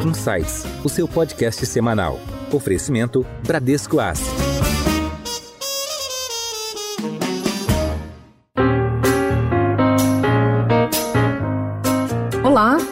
[0.00, 2.18] Insights, o seu podcast semanal.
[2.52, 4.49] Oferecimento Bradesco Asset.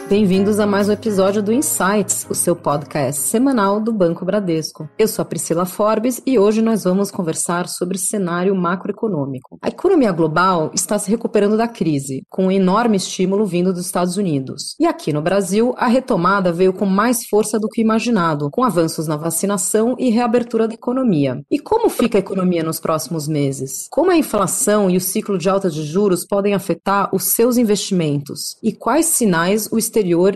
[0.09, 4.89] Bem-vindos a mais um episódio do Insights, o seu podcast semanal do Banco Bradesco.
[4.97, 9.59] Eu sou a Priscila Forbes e hoje nós vamos conversar sobre cenário macroeconômico.
[9.61, 14.17] A economia global está se recuperando da crise, com um enorme estímulo vindo dos Estados
[14.17, 14.75] Unidos.
[14.79, 19.05] E aqui no Brasil, a retomada veio com mais força do que imaginado, com avanços
[19.05, 21.39] na vacinação e reabertura da economia.
[21.51, 23.87] E como fica a economia nos próximos meses?
[23.91, 28.57] Como a inflação e o ciclo de alta de juros podem afetar os seus investimentos?
[28.63, 29.77] E quais sinais o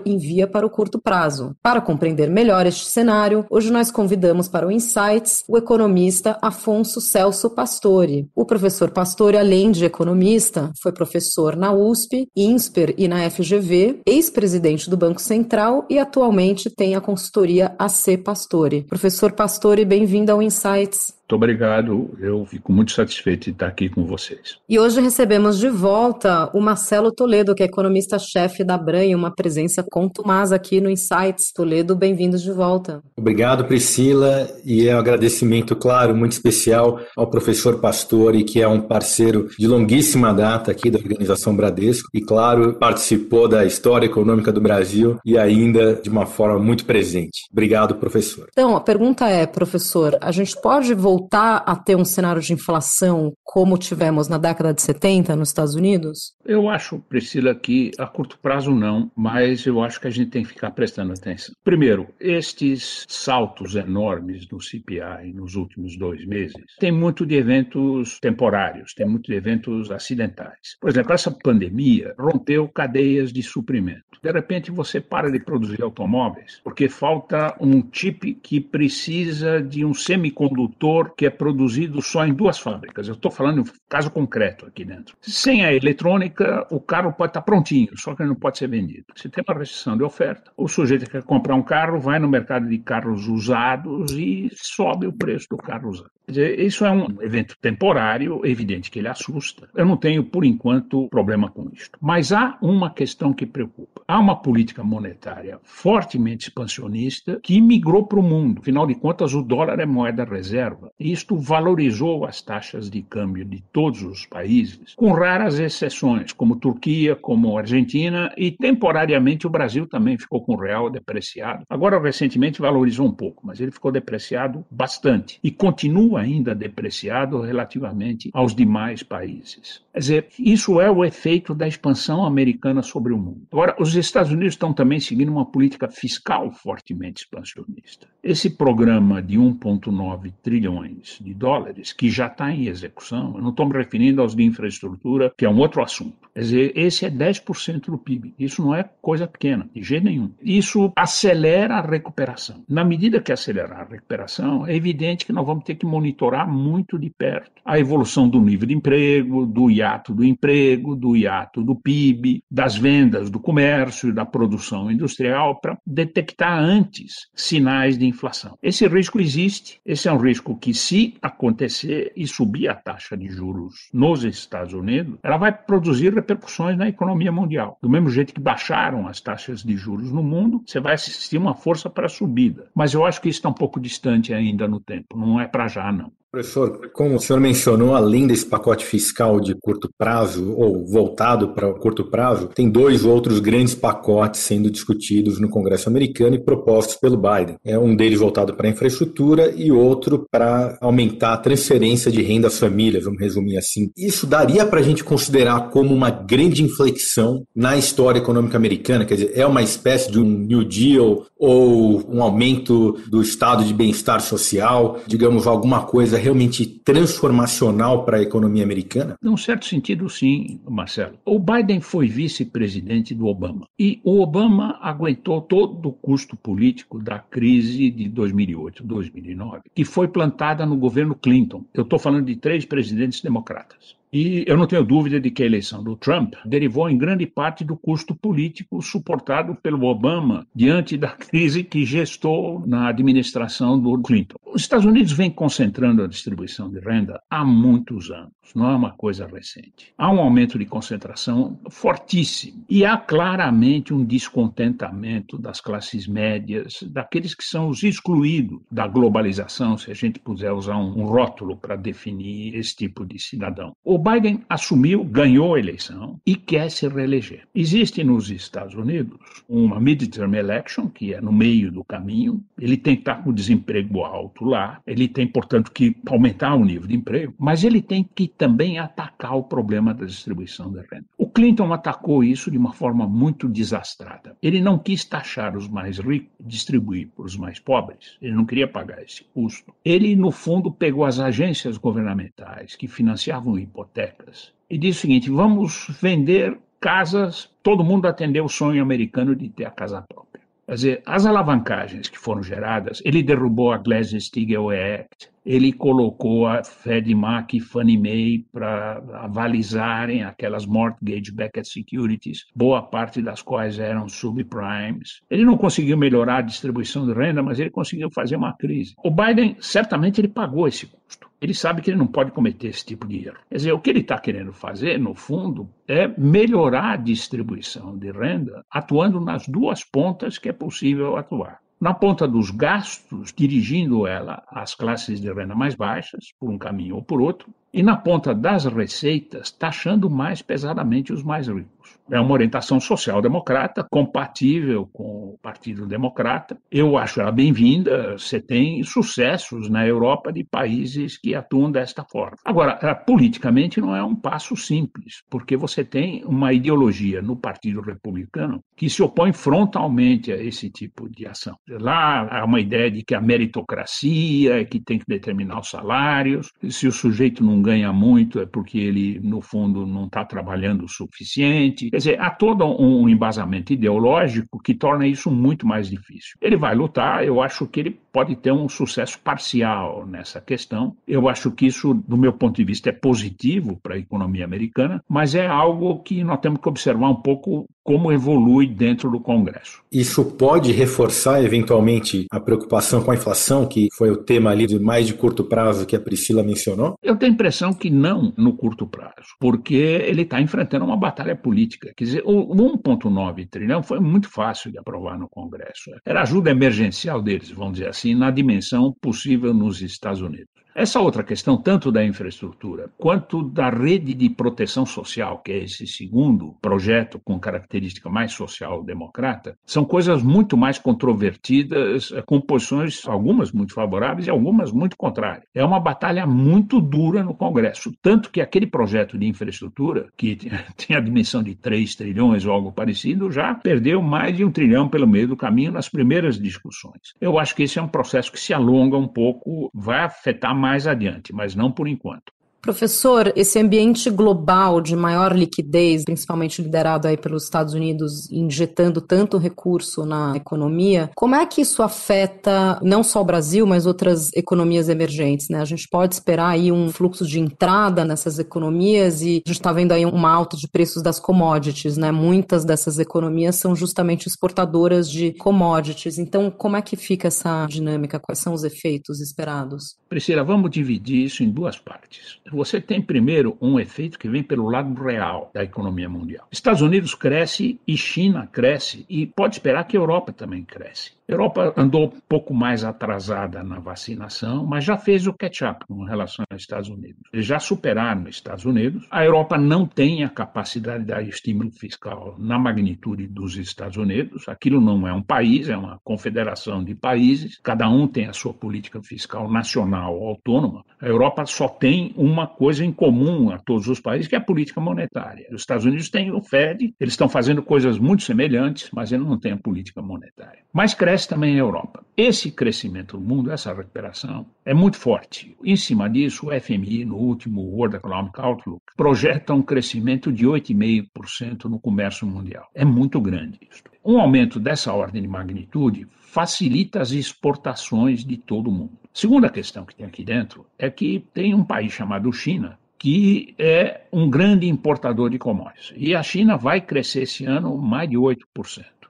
[0.06, 1.56] envia para o curto prazo.
[1.62, 7.50] Para compreender melhor este cenário, hoje nós convidamos para o Insights o economista Afonso Celso
[7.50, 8.28] Pastore.
[8.36, 14.90] O professor Pastore, além de economista, foi professor na USP, INSPER e na FGV, ex-presidente
[14.90, 18.84] do Banco Central e atualmente tem a consultoria AC Pastore.
[18.84, 21.14] Professor Pastore, bem-vindo ao Insights.
[21.24, 24.58] Muito obrigado, eu fico muito satisfeito de estar aqui com vocês.
[24.68, 29.82] E hoje recebemos de volta o Marcelo Toledo, que é economista-chefe da Branha, uma presença
[29.90, 31.54] contumaz aqui no Insights.
[31.56, 33.02] Toledo, bem-vindos de volta.
[33.16, 38.82] Obrigado, Priscila, e é um agradecimento, claro, muito especial ao professor Pastore, que é um
[38.82, 44.60] parceiro de longuíssima data aqui da Organização Bradesco, e, claro, participou da história econômica do
[44.60, 47.46] Brasil e ainda de uma forma muito presente.
[47.50, 48.50] Obrigado, professor.
[48.52, 52.54] Então, a pergunta é, professor, a gente pode voltar voltar a ter um cenário de
[52.54, 56.34] inflação como tivemos na década de 70 nos Estados Unidos?
[56.46, 60.44] Eu acho, Priscila, que a curto prazo não, mas eu acho que a gente tem
[60.44, 61.54] que ficar prestando atenção.
[61.64, 68.94] Primeiro, estes saltos enormes no CPI nos últimos dois meses tem muito de eventos temporários,
[68.94, 70.76] tem muito de eventos acidentais.
[70.82, 74.04] Por exemplo, essa pandemia rompeu cadeias de suprimento.
[74.22, 79.94] De repente, você para de produzir automóveis porque falta um chip que precisa de um
[79.94, 83.08] semicondutor que é produzido só em duas fábricas.
[83.08, 85.16] Eu estou falando um caso concreto aqui dentro.
[85.22, 89.06] Sem a eletrônica, o carro pode estar prontinho, só que ele não pode ser vendido.
[89.16, 92.28] Se tem uma restrição de oferta, o sujeito que quer comprar um carro vai no
[92.28, 96.12] mercado de carros usados e sobe o preço do carro usado.
[96.28, 99.68] Dizer, isso é um evento temporário, evidente que ele assusta.
[99.76, 101.90] Eu não tenho, por enquanto, problema com isso.
[102.00, 104.02] Mas há uma questão que preocupa.
[104.08, 108.62] Há uma política monetária fortemente expansionista que migrou para o mundo.
[108.62, 110.92] Afinal de contas, o dólar é moeda reserva.
[111.00, 117.16] Isto valorizou as taxas de câmbio de todos os países, com raras exceções, como Turquia,
[117.16, 121.64] como Argentina e temporariamente o Brasil também ficou com o real depreciado.
[121.70, 128.30] Agora, recentemente, valorizou um pouco, mas ele ficou depreciado bastante e continua ainda depreciado relativamente
[128.34, 129.82] aos demais países.
[129.94, 133.48] Quer dizer, isso é o efeito da expansão americana sobre o mundo.
[133.52, 138.08] Agora, os Estados Unidos estão também seguindo uma política fiscal fortemente expansionista.
[138.24, 143.68] Esse programa de 1,9 trilhões de dólares, que já está em execução, eu não estou
[143.68, 146.24] me referindo aos de infraestrutura, que é um outro assunto.
[146.34, 148.34] Quer dizer, esse é 10% do PIB.
[148.40, 150.32] Isso não é coisa pequena, de jeito nenhum.
[150.42, 152.64] Isso acelera a recuperação.
[152.68, 156.03] Na medida que acelerar a recuperação, é evidente que nós vamos ter que monitorar
[156.48, 161.64] muito de perto a evolução do nível de emprego, do hiato do emprego, do hiato
[161.64, 168.58] do PIB, das vendas, do comércio, da produção industrial, para detectar antes sinais de inflação.
[168.62, 173.28] Esse risco existe, esse é um risco que, se acontecer e subir a taxa de
[173.28, 177.78] juros nos Estados Unidos, ela vai produzir repercussões na economia mundial.
[177.82, 181.56] Do mesmo jeito que baixaram as taxas de juros no mundo, você vai assistir uma
[181.56, 182.68] força para a subida.
[182.76, 185.68] Mas eu acho que isso está um pouco distante ainda no tempo, não é para
[185.68, 186.23] já, não.
[186.34, 191.70] Professor, como o senhor mencionou, além desse pacote fiscal de curto prazo, ou voltado para
[191.70, 196.96] o curto prazo, tem dois outros grandes pacotes sendo discutidos no Congresso americano e propostos
[196.96, 197.58] pelo Biden.
[197.64, 202.48] É um deles voltado para a infraestrutura e outro para aumentar a transferência de renda
[202.48, 203.92] às famílias, vamos resumir assim.
[203.96, 209.06] Isso daria para a gente considerar como uma grande inflexão na história econômica americana?
[209.06, 213.74] Quer dizer, é uma espécie de um New Deal ou um aumento do estado de
[213.74, 219.16] bem-estar social, digamos, alguma coisa realmente transformacional para a economia americana?
[219.22, 221.18] Num certo sentido, sim, Marcelo.
[221.26, 227.20] O Biden foi vice-presidente do Obama e o Obama aguentou todo o custo político da
[227.20, 231.66] crise de 2008, 2009, que foi plantada no governo Clinton.
[231.74, 233.96] Eu estou falando de três presidentes democratas.
[234.14, 237.64] E eu não tenho dúvida de que a eleição do Trump derivou em grande parte
[237.64, 244.38] do custo político suportado pelo Obama diante da crise que gestou na administração do Clinton.
[244.46, 248.92] Os Estados Unidos vem concentrando a distribuição de renda há muitos anos, não é uma
[248.92, 249.92] coisa recente.
[249.98, 257.34] Há um aumento de concentração fortíssimo e há claramente um descontentamento das classes médias, daqueles
[257.34, 262.56] que são os excluídos da globalização, se a gente puder usar um rótulo para definir
[262.56, 263.76] esse tipo de cidadão.
[263.84, 267.48] O Biden assumiu, ganhou a eleição e quer se reeleger.
[267.56, 269.18] Existe nos Estados Unidos
[269.48, 273.34] uma midterm election, que é no meio do caminho, ele tem que estar com o
[273.34, 278.04] desemprego alto lá, ele tem, portanto, que aumentar o nível de emprego, mas ele tem
[278.04, 281.06] que também atacar o problema da distribuição da renda.
[281.18, 284.36] O Clinton atacou isso de uma forma muito desastrada.
[284.42, 288.68] Ele não quis taxar os mais ricos, distribuir para os mais pobres, ele não queria
[288.68, 289.74] pagar esse custo.
[289.86, 293.58] Ele, no fundo, pegou as agências governamentais que financiavam
[293.94, 294.52] hipotecas.
[294.70, 299.66] E disse o seguinte: vamos vender casas, todo mundo atendeu o sonho americano de ter
[299.66, 300.44] a casa própria.
[300.66, 306.64] Quer dizer, as alavancagens que foram geradas, ele derrubou a Glass-Steagall Act, ele colocou a
[306.64, 314.08] Freddie Mac e Fannie Mae para avalizarem aquelas mortgage-backed securities, boa parte das quais eram
[314.08, 315.22] subprimes.
[315.30, 318.94] Ele não conseguiu melhorar a distribuição de renda, mas ele conseguiu fazer uma crise.
[319.04, 322.86] O Biden, certamente, ele pagou esse custo ele sabe que ele não pode cometer esse
[322.86, 323.36] tipo de erro.
[323.50, 328.12] Quer dizer, o que ele está querendo fazer, no fundo, é melhorar a distribuição de
[328.12, 331.60] renda, atuando nas duas pontas que é possível atuar.
[331.80, 336.96] Na ponta dos gastos, dirigindo ela às classes de renda mais baixas, por um caminho
[336.96, 341.74] ou por outro, e na ponta das receitas, taxando mais pesadamente os mais ricos
[342.12, 346.58] é uma orientação social-democrata, compatível com o Partido Democrata.
[346.72, 348.18] Eu acho ela bem-vinda.
[348.18, 352.38] Você tem sucessos na Europa de países que atuam desta forma.
[352.44, 358.62] Agora, politicamente não é um passo simples, porque você tem uma ideologia no Partido Republicano
[358.76, 361.58] que se opõe frontalmente a esse tipo de ação.
[361.68, 366.52] Lá há uma ideia de que a meritocracia é que tem que determinar os salários.
[366.70, 370.90] Se o sujeito não ganha muito é porque ele, no fundo, não está trabalhando o
[370.90, 371.90] suficiente.
[371.90, 376.38] Quer dizer, há todo um embasamento ideológico que torna isso muito mais difícil.
[376.42, 380.96] Ele vai lutar, eu acho que ele pode ter um sucesso parcial nessa questão.
[381.08, 385.04] Eu acho que isso, do meu ponto de vista, é positivo para a economia americana,
[385.10, 389.82] mas é algo que nós temos que observar um pouco como evolui dentro do Congresso.
[389.92, 394.80] Isso pode reforçar eventualmente a preocupação com a inflação, que foi o tema ali de
[394.80, 396.96] mais de curto prazo que a Priscila mencionou?
[397.04, 401.36] Eu tenho a impressão que não no curto prazo, porque ele está enfrentando uma batalha
[401.36, 401.94] política.
[401.96, 405.92] Quer dizer, o 1,9 trilhão foi muito fácil de aprovar no Congresso.
[406.06, 410.53] Era ajuda emergencial deles, vamos dizer assim, na dimensão possível nos Estados Unidos.
[410.76, 415.86] Essa outra questão, tanto da infraestrutura quanto da rede de proteção social, que é esse
[415.86, 423.52] segundo projeto com característica mais social-democrata, são coisas muito mais controvertidas, eh, com posições, algumas
[423.52, 425.46] muito favoráveis e algumas muito contrárias.
[425.54, 430.36] É uma batalha muito dura no Congresso, tanto que aquele projeto de infraestrutura, que
[430.76, 434.90] tem a dimensão de 3 trilhões ou algo parecido, já perdeu mais de um trilhão
[434.90, 437.14] pelo meio do caminho nas primeiras discussões.
[437.22, 440.88] Eu acho que esse é um processo que se alonga um pouco, vai afetar mais
[440.88, 442.32] adiante, mas não por enquanto.
[442.64, 449.38] Professor, esse ambiente global de maior liquidez, principalmente liderado aí pelos Estados Unidos, injetando tanto
[449.38, 454.88] recurso na economia, como é que isso afeta não só o Brasil, mas outras economias
[454.88, 455.50] emergentes?
[455.50, 455.60] Né?
[455.60, 459.74] A gente pode esperar aí um fluxo de entrada nessas economias e a gente está
[459.74, 462.14] vendo aí uma alta de preços das commodities, né?
[462.14, 466.18] Muitas dessas economias são justamente exportadoras de commodities.
[466.18, 468.22] Então, como é que fica essa dinâmica?
[468.22, 469.98] Quais são os efeitos esperados?
[470.08, 472.40] Priscila, vamos dividir isso em duas partes.
[472.54, 476.48] Você tem primeiro um efeito que vem pelo lado real da economia mundial.
[476.52, 481.14] Estados Unidos cresce e China cresce e pode esperar que a Europa também cresce.
[481.28, 486.44] Europa andou um pouco mais atrasada na vacinação, mas já fez o catch-up com relação
[486.50, 487.22] aos Estados Unidos.
[487.32, 489.08] Eles já superaram os Estados Unidos.
[489.10, 494.48] A Europa não tem a capacidade de dar estímulo fiscal na magnitude dos Estados Unidos.
[494.48, 497.60] Aquilo não é um país, é uma confederação de países.
[497.64, 500.84] Cada um tem a sua política fiscal nacional autônoma.
[501.02, 504.42] A Europa só tem uma coisa em comum a todos os países, que é a
[504.42, 505.48] política monetária.
[505.52, 509.40] Os Estados Unidos têm o Fed, eles estão fazendo coisas muito semelhantes, mas eles não
[509.40, 510.60] têm a política monetária.
[510.74, 512.04] Mas cresce cresce também a Europa.
[512.16, 515.56] Esse crescimento do mundo, essa recuperação, é muito forte.
[515.64, 521.66] Em cima disso, o FMI, no último World Economic Outlook, projeta um crescimento de 8,5%
[521.66, 522.68] no comércio mundial.
[522.76, 523.84] É muito grande isso.
[524.06, 528.98] Um aumento dessa ordem de magnitude facilita as exportações de todo o mundo.
[529.14, 534.04] Segunda questão que tem aqui dentro é que tem um país chamado China que é
[534.14, 535.94] um grande importador de commodities.
[535.98, 538.40] E a China vai crescer esse ano mais de 8%.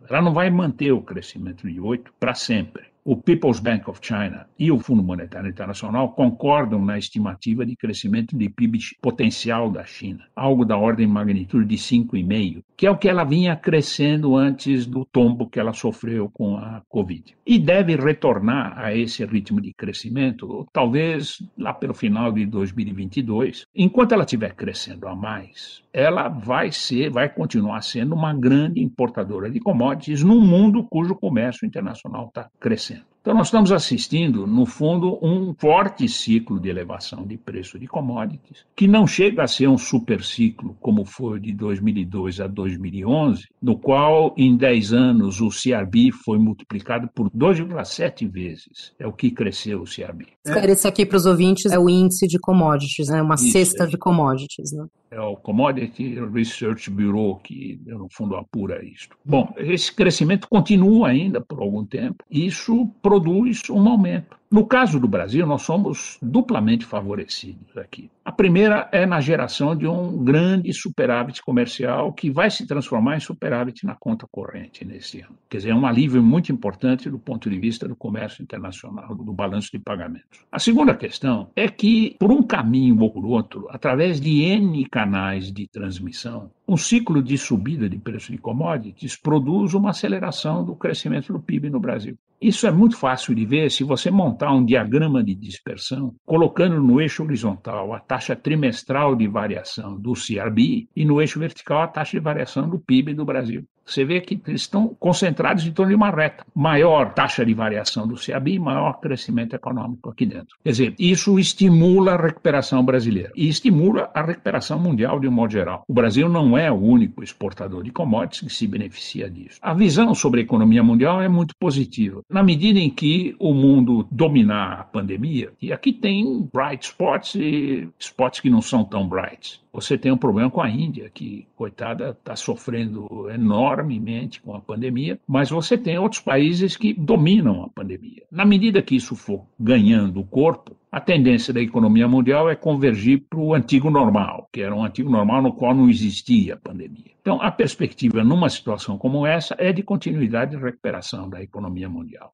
[0.09, 4.47] Ela não vai manter o crescimento de 8% para sempre o People's Bank of China
[4.57, 10.25] e o Fundo Monetário Internacional concordam na estimativa de crescimento de PIB potencial da China,
[10.35, 14.85] algo da ordem de magnitude de 5,5, que é o que ela vinha crescendo antes
[14.85, 17.35] do tombo que ela sofreu com a Covid.
[17.45, 23.65] E deve retornar a esse ritmo de crescimento, talvez lá pelo final de 2022.
[23.75, 29.49] Enquanto ela estiver crescendo a mais, ela vai ser, vai continuar sendo uma grande importadora
[29.49, 32.92] de commodities num mundo cujo comércio internacional está crescendo.
[32.93, 33.12] Удачи!
[33.23, 38.65] Então, nós estamos assistindo, no fundo, um forte ciclo de elevação de preço de commodities,
[38.75, 43.77] que não chega a ser um super ciclo como foi de 2002 a 2011, no
[43.77, 48.91] qual, em 10 anos, o CRB foi multiplicado por 2,7 vezes.
[48.99, 50.25] É o que cresceu o CRB.
[50.45, 53.21] Esse aqui para os ouvintes é o índice de commodities, né?
[53.21, 53.87] uma Isso, cesta é.
[53.87, 54.73] de commodities.
[54.73, 54.85] Né?
[55.13, 59.15] é o Commodity Research Bureau, que no fundo apura isto.
[59.23, 64.42] Bom, esse crescimento continua ainda por algum tempo, isso produz um aumento.
[64.53, 68.11] No caso do Brasil, nós somos duplamente favorecidos aqui.
[68.23, 73.19] A primeira é na geração de um grande superávit comercial que vai se transformar em
[73.19, 75.35] superávit na conta corrente nesse ano.
[75.49, 79.33] Quer dizer, é um alívio muito importante do ponto de vista do comércio internacional, do
[79.33, 80.45] balanço de pagamentos.
[80.51, 85.51] A segunda questão é que, por um caminho ou por outro, através de N canais
[85.51, 91.33] de transmissão, um ciclo de subida de preço de commodities produz uma aceleração do crescimento
[91.33, 92.15] do PIB no Brasil.
[92.43, 96.99] Isso é muito fácil de ver se você montar um diagrama de dispersão, colocando no
[96.99, 102.17] eixo horizontal a taxa trimestral de variação do CRB e no eixo vertical a taxa
[102.17, 103.63] de variação do PIB do Brasil.
[103.85, 106.45] Você vê que eles estão concentrados em torno de uma reta.
[106.55, 110.55] Maior taxa de variação do CAB, maior crescimento econômico aqui dentro.
[110.63, 115.51] Quer dizer, isso estimula a recuperação brasileira e estimula a recuperação mundial de um modo
[115.51, 115.83] geral.
[115.87, 119.59] O Brasil não é o único exportador de commodities que se beneficia disso.
[119.61, 122.21] A visão sobre a economia mundial é muito positiva.
[122.29, 127.89] Na medida em que o mundo dominar a pandemia, e aqui tem bright spots e
[127.99, 129.61] spots que não são tão bright.
[129.73, 135.19] Você tem um problema com a Índia, que, coitada, está sofrendo enormemente com a pandemia,
[135.27, 138.23] mas você tem outros países que dominam a pandemia.
[138.31, 143.25] Na medida que isso for ganhando o corpo, a tendência da economia mundial é convergir
[143.29, 147.11] para o antigo normal, que era um antigo normal no qual não existia pandemia.
[147.19, 152.31] Então, a perspectiva numa situação como essa é de continuidade e recuperação da economia mundial.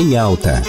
[0.00, 0.62] Em alta.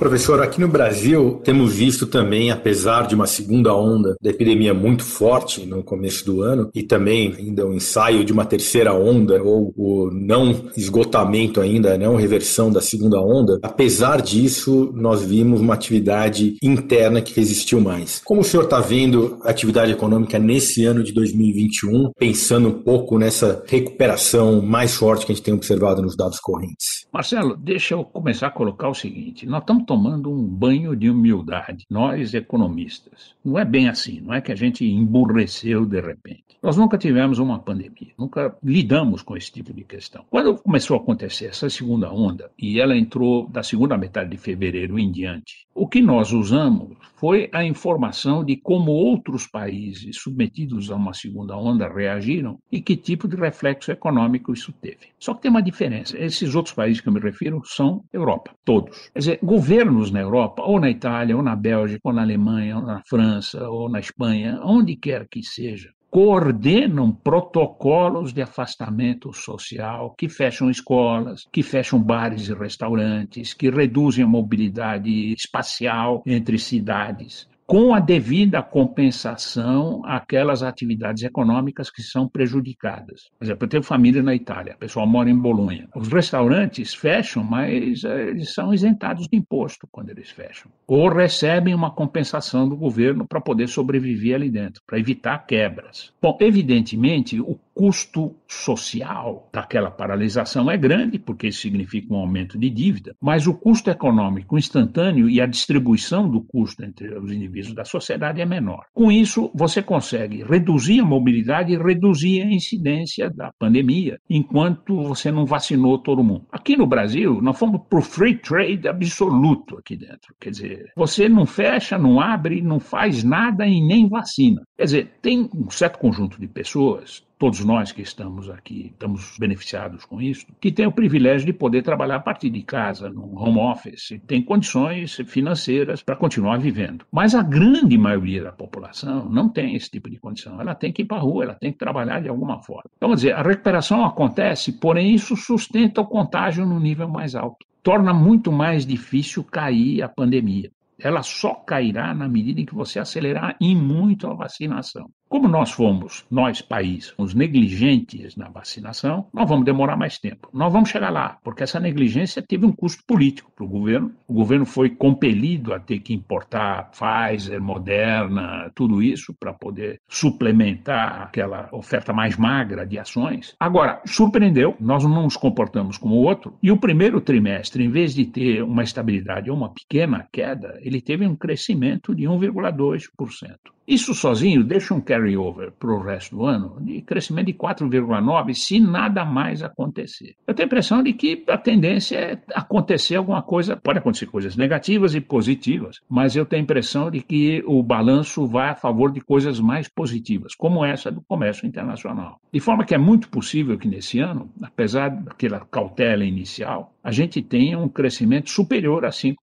[0.00, 5.04] Professor, aqui no Brasil temos visto também, apesar de uma segunda onda da epidemia muito
[5.04, 9.74] forte no começo do ano, e também ainda o ensaio de uma terceira onda, ou
[9.76, 16.56] o não esgotamento ainda, não reversão da segunda onda, apesar disso, nós vimos uma atividade
[16.62, 18.22] interna que resistiu mais.
[18.24, 23.18] Como o senhor está vendo a atividade econômica nesse ano de 2021, pensando um pouco
[23.18, 27.06] nessa recuperação mais forte que a gente tem observado nos dados correntes?
[27.12, 31.84] Marcelo, deixa eu começar a colocar o seguinte: nós estamos tomando um banho de humildade,
[31.90, 33.34] nós economistas.
[33.44, 36.44] Não é bem assim, não é que a gente emburreceu de repente.
[36.62, 40.24] Nós nunca tivemos uma pandemia, nunca lidamos com esse tipo de questão.
[40.30, 44.96] Quando começou a acontecer essa segunda onda, e ela entrou da segunda metade de fevereiro
[44.96, 50.94] em diante, o que nós usamos foi a informação de como outros países submetidos a
[50.94, 55.08] uma segunda onda reagiram e que tipo de reflexo econômico isso teve.
[55.18, 56.18] Só que tem uma diferença.
[56.18, 59.08] Esses outros países que eu me refiro são Europa, todos.
[59.14, 62.82] Quer dizer, governos na Europa, ou na Itália, ou na Bélgica, ou na Alemanha, ou
[62.82, 70.28] na França, ou na Espanha, onde quer que seja, coordenam protocolos de afastamento social que
[70.28, 77.94] fecham escolas, que fecham bares e restaurantes, que reduzem a mobilidade espacial entre cidades com
[77.94, 83.30] a devida compensação àquelas atividades econômicas que são prejudicadas.
[83.38, 85.88] Por exemplo, eu tenho família na Itália, o pessoal mora em Bolonha.
[85.94, 90.68] Os restaurantes fecham, mas eh, eles são isentados de imposto quando eles fecham.
[90.84, 96.12] Ou recebem uma compensação do governo para poder sobreviver ali dentro, para evitar quebras.
[96.20, 102.68] Bom, evidentemente, o custo social daquela paralisação é grande, porque isso significa um aumento de
[102.68, 107.86] dívida, mas o custo econômico instantâneo e a distribuição do custo entre os indivíduos da
[107.86, 108.84] sociedade é menor.
[108.92, 115.32] Com isso, você consegue reduzir a mobilidade e reduzir a incidência da pandemia, enquanto você
[115.32, 116.44] não vacinou todo mundo.
[116.52, 120.34] Aqui no Brasil, nós fomos para o free trade absoluto aqui dentro.
[120.38, 124.60] Quer dizer, você não fecha, não abre, não faz nada e nem vacina.
[124.76, 130.04] Quer dizer, tem um certo conjunto de pessoas todos nós que estamos aqui estamos beneficiados
[130.04, 133.58] com isso, que tem o privilégio de poder trabalhar a partir de casa, no home
[133.58, 137.06] office, tem condições financeiras para continuar vivendo.
[137.10, 140.60] Mas a grande maioria da população não tem esse tipo de condição.
[140.60, 142.90] Ela tem que ir para a rua, ela tem que trabalhar de alguma forma.
[142.98, 147.64] Então, quer dizer, a recuperação acontece, porém isso sustenta o contágio no nível mais alto.
[147.82, 150.70] Torna muito mais difícil cair a pandemia
[151.02, 155.10] ela só cairá na medida em que você acelerar em muito a vacinação.
[155.30, 160.48] Como nós fomos, nós, país, os negligentes na vacinação, nós vamos demorar mais tempo.
[160.52, 164.12] Nós vamos chegar lá, porque essa negligência teve um custo político para o governo.
[164.26, 171.22] O governo foi compelido a ter que importar Pfizer, Moderna, tudo isso para poder suplementar
[171.22, 173.54] aquela oferta mais magra de ações.
[173.60, 178.16] Agora, surpreendeu, nós não nos comportamos como o outro, e o primeiro trimestre, em vez
[178.16, 183.70] de ter uma estabilidade ou uma pequena queda, ele teve um crescimento de 1,2%.
[183.90, 188.78] Isso sozinho deixa um carry-over para o resto do ano de crescimento de 4,9% se
[188.78, 190.36] nada mais acontecer.
[190.46, 194.54] Eu tenho a impressão de que a tendência é acontecer alguma coisa, pode acontecer coisas
[194.54, 199.10] negativas e positivas, mas eu tenho a impressão de que o balanço vai a favor
[199.10, 202.40] de coisas mais positivas, como essa do comércio internacional.
[202.52, 207.40] De forma que é muito possível que nesse ano, apesar daquela cautela inicial, a gente
[207.40, 209.34] tenha um crescimento superior a 5%.